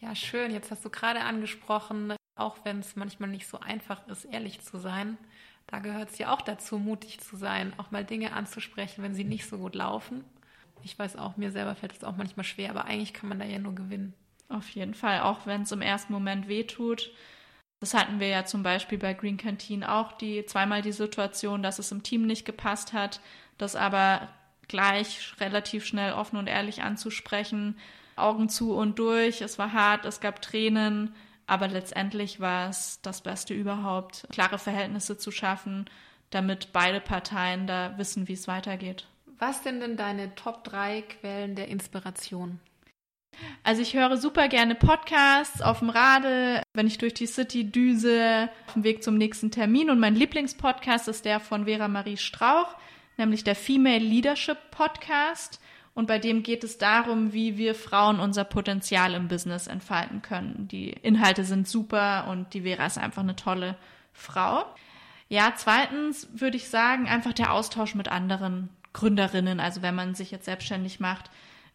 [0.01, 0.53] Ja, schön.
[0.53, 4.79] Jetzt hast du gerade angesprochen, auch wenn es manchmal nicht so einfach ist, ehrlich zu
[4.79, 5.19] sein,
[5.69, 9.25] da gehört es ja auch dazu, mutig zu sein, auch mal Dinge anzusprechen, wenn sie
[9.25, 10.25] nicht so gut laufen.
[10.83, 13.45] Ich weiß auch, mir selber fällt es auch manchmal schwer, aber eigentlich kann man da
[13.45, 14.15] ja nur gewinnen.
[14.53, 17.11] Auf jeden Fall, auch wenn es im ersten Moment wehtut.
[17.81, 21.79] Das hatten wir ja zum Beispiel bei Green Canteen auch die zweimal die Situation, dass
[21.79, 23.21] es im Team nicht gepasst hat,
[23.59, 24.29] das aber
[24.69, 27.77] gleich relativ schnell offen und ehrlich anzusprechen,
[28.15, 29.41] Augen zu und durch.
[29.41, 31.15] Es war hart, es gab Tränen,
[31.47, 35.87] aber letztendlich war es das Beste überhaupt, klare Verhältnisse zu schaffen,
[36.31, 39.07] damit beide Parteien da wissen, wie es weitergeht.
[39.39, 42.61] Was sind denn deine Top 3 Quellen der Inspiration?
[43.64, 48.49] Also ich höre super gerne Podcasts auf dem Radl, wenn ich durch die City düse,
[48.66, 49.91] auf dem Weg zum nächsten Termin.
[49.91, 52.76] Und mein Lieblingspodcast ist der von Vera Marie Strauch,
[53.16, 55.61] nämlich der Female Leadership Podcast.
[55.95, 60.68] Und bei dem geht es darum, wie wir Frauen unser Potenzial im Business entfalten können.
[60.68, 63.76] Die Inhalte sind super und die Vera ist einfach eine tolle
[64.12, 64.64] Frau.
[65.28, 69.61] Ja, zweitens würde ich sagen, einfach der Austausch mit anderen Gründerinnen.
[69.61, 71.30] Also wenn man sich jetzt selbstständig macht,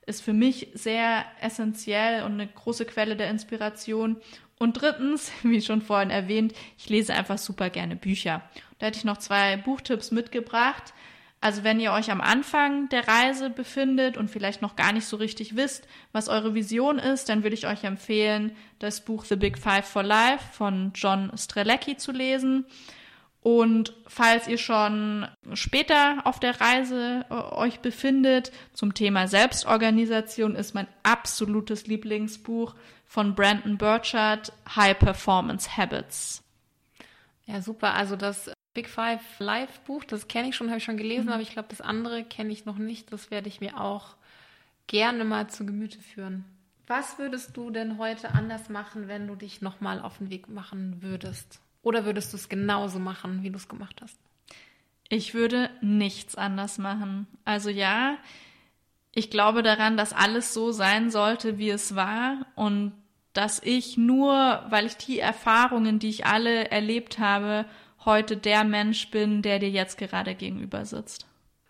[0.07, 4.17] ist für mich sehr essentiell und eine große Quelle der Inspiration.
[4.57, 8.41] Und drittens, wie schon vorhin erwähnt, ich lese einfach super gerne Bücher.
[8.79, 10.93] Da hätte ich noch zwei Buchtipps mitgebracht.
[11.39, 15.17] Also wenn ihr euch am Anfang der Reise befindet und vielleicht noch gar nicht so
[15.17, 19.59] richtig wisst, was eure Vision ist, dann würde ich euch empfehlen, das Buch The Big
[19.59, 22.65] Five for Life von John Strelecki zu lesen.
[23.47, 30.75] Und falls ihr schon später auf der Reise äh, euch befindet, zum Thema Selbstorganisation ist
[30.75, 32.75] mein absolutes Lieblingsbuch
[33.05, 36.43] von Brandon Burchard, High Performance Habits.
[37.45, 37.93] Ja, super.
[37.93, 41.31] Also das Big Five Live Buch, das kenne ich schon, habe ich schon gelesen, mhm.
[41.31, 43.13] aber ich glaube, das andere kenne ich noch nicht.
[43.13, 44.17] Das werde ich mir auch
[44.87, 46.43] gerne mal zu Gemüte führen.
[46.85, 51.01] Was würdest du denn heute anders machen, wenn du dich nochmal auf den Weg machen
[51.01, 51.61] würdest?
[51.87, 54.19] Oder würdest du es genauso machen, wie du es gemacht hast?
[55.07, 57.27] Ich würde nichts anders machen.
[57.45, 58.17] Also ja,
[59.13, 62.91] ich glaube daran, dass alles so sein sollte, wie es war und
[63.31, 67.63] dass ich nur, weil ich die Erfahrungen, die ich alle erlebt habe,
[68.03, 71.25] heute der Mensch bin, der dir jetzt gerade gegenüber sitzt.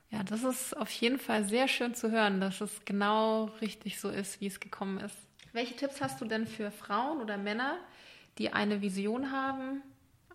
[0.10, 4.10] Ja, das ist auf jeden Fall sehr schön zu hören, dass es genau richtig so
[4.10, 5.16] ist, wie es gekommen ist.
[5.54, 7.78] Welche Tipps hast du denn für Frauen oder Männer,
[8.40, 9.84] die eine Vision haben,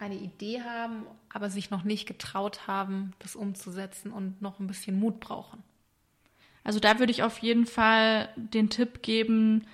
[0.03, 4.99] eine Idee haben, aber sich noch nicht getraut haben, das umzusetzen und noch ein bisschen
[4.99, 5.63] Mut brauchen?
[6.65, 9.67] Also da würde ich auf jeden Fall den Tipp geben,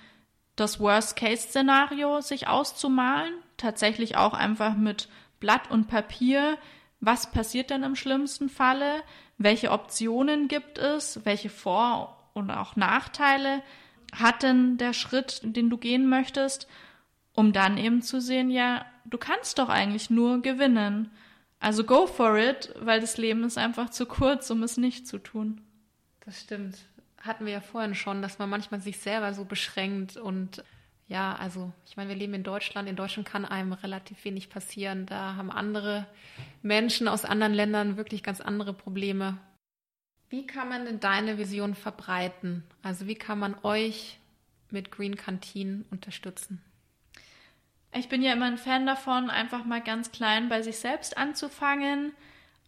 [0.55, 5.09] das Worst-Case-Szenario sich auszumalen, tatsächlich auch einfach mit
[5.39, 6.57] Blatt und Papier,
[6.99, 9.01] was passiert denn im schlimmsten Falle,
[9.37, 13.63] welche Optionen gibt es, welche Vor- und auch Nachteile
[14.13, 16.67] hat denn der Schritt, den du gehen möchtest,
[17.33, 21.11] um dann eben zu sehen, ja, du kannst doch eigentlich nur gewinnen.
[21.59, 25.17] Also go for it, weil das Leben ist einfach zu kurz, um es nicht zu
[25.17, 25.61] tun.
[26.25, 26.77] Das stimmt.
[27.19, 30.63] Hatten wir ja vorhin schon, dass man manchmal sich selber so beschränkt und
[31.09, 32.87] ja, also ich meine, wir leben in Deutschland.
[32.87, 35.07] In Deutschland kann einem relativ wenig passieren.
[35.07, 36.05] Da haben andere
[36.61, 39.37] Menschen aus anderen Ländern wirklich ganz andere Probleme.
[40.29, 42.63] Wie kann man denn deine Vision verbreiten?
[42.83, 44.19] Also wie kann man euch
[44.69, 46.61] mit Green Canteen unterstützen?
[47.93, 52.13] Ich bin ja immer ein Fan davon, einfach mal ganz klein bei sich selbst anzufangen.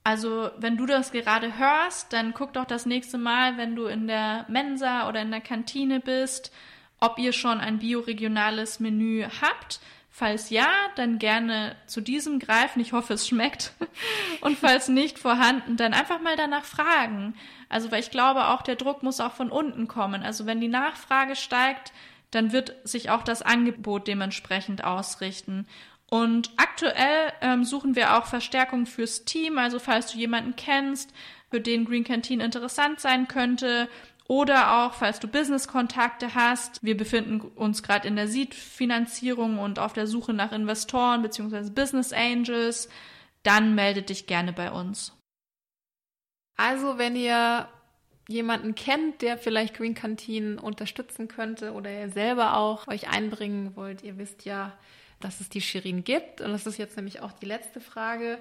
[0.03, 4.07] Also, wenn du das gerade hörst, dann guck doch das nächste Mal, wenn du in
[4.07, 6.51] der Mensa oder in der Kantine bist,
[6.99, 9.80] ob ihr schon ein bioregionales Menü habt.
[10.09, 12.82] Falls ja, dann gerne zu diesem greifen.
[12.82, 13.74] Ich hoffe, es schmeckt.
[14.41, 17.36] Und falls nicht vorhanden, dann einfach mal danach fragen.
[17.69, 20.24] Also, weil ich glaube, auch der Druck muss auch von unten kommen.
[20.24, 21.93] Also, wenn die Nachfrage steigt,
[22.32, 25.68] dann wird sich auch das Angebot dementsprechend ausrichten.
[26.10, 29.58] Und aktuell ähm, suchen wir auch Verstärkung fürs Team.
[29.58, 31.14] Also, falls du jemanden kennst,
[31.50, 33.88] für den Green Canteen interessant sein könnte,
[34.32, 39.92] oder auch, falls du Business-Kontakte hast, wir befinden uns gerade in der Seed-Finanzierung und auf
[39.92, 41.70] der Suche nach Investoren bzw.
[41.70, 42.88] Business Angels,
[43.44, 45.14] dann melde dich gerne bei uns.
[46.56, 47.68] Also, wenn ihr
[48.32, 54.04] jemanden kennt, der vielleicht Green Canteen unterstützen könnte oder ihr selber auch euch einbringen wollt,
[54.04, 54.74] ihr wisst ja,
[55.20, 56.42] dass es die Shirin gibt.
[56.42, 58.40] Und das ist jetzt nämlich auch die letzte Frage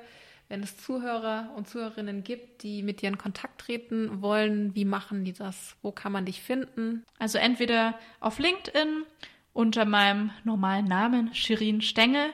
[0.51, 5.25] wenn es Zuhörer und Zuhörerinnen gibt, die mit dir in Kontakt treten wollen, wie machen
[5.25, 5.77] die das?
[5.81, 7.05] Wo kann man dich finden?
[7.21, 9.05] Also entweder auf LinkedIn
[9.53, 12.33] unter meinem normalen Namen Shirin Stengel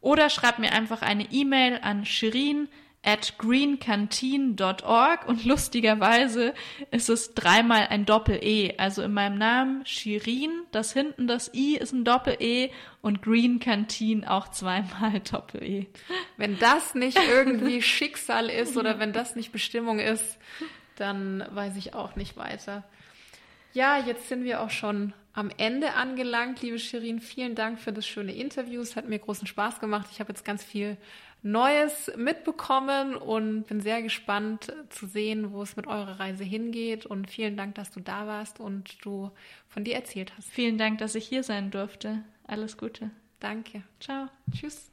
[0.00, 2.68] oder schreibt mir einfach eine E-Mail an shirin
[3.08, 6.52] at greencanteen.org und lustigerweise
[6.90, 8.74] ist es dreimal ein Doppel-E.
[8.76, 14.26] Also in meinem Namen Shirin, das hinten das I ist ein Doppel-E und Green Canteen
[14.26, 15.86] auch zweimal Doppel-E.
[16.36, 20.36] Wenn das nicht irgendwie Schicksal ist oder wenn das nicht Bestimmung ist,
[20.96, 22.84] dann weiß ich auch nicht weiter.
[23.72, 27.20] Ja, jetzt sind wir auch schon am Ende angelangt, liebe Shirin.
[27.20, 28.82] Vielen Dank für das schöne Interview.
[28.82, 30.08] Es hat mir großen Spaß gemacht.
[30.12, 30.98] Ich habe jetzt ganz viel
[31.42, 37.06] Neues mitbekommen und bin sehr gespannt zu sehen, wo es mit eurer Reise hingeht.
[37.06, 39.30] Und vielen Dank, dass du da warst und du
[39.68, 40.50] von dir erzählt hast.
[40.50, 42.24] Vielen Dank, dass ich hier sein durfte.
[42.46, 43.10] Alles Gute.
[43.40, 43.82] Danke.
[44.00, 44.28] Ciao.
[44.50, 44.90] Tschüss.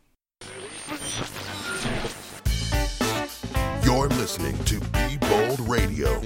[3.83, 6.21] You're listening to Be Bold Radio.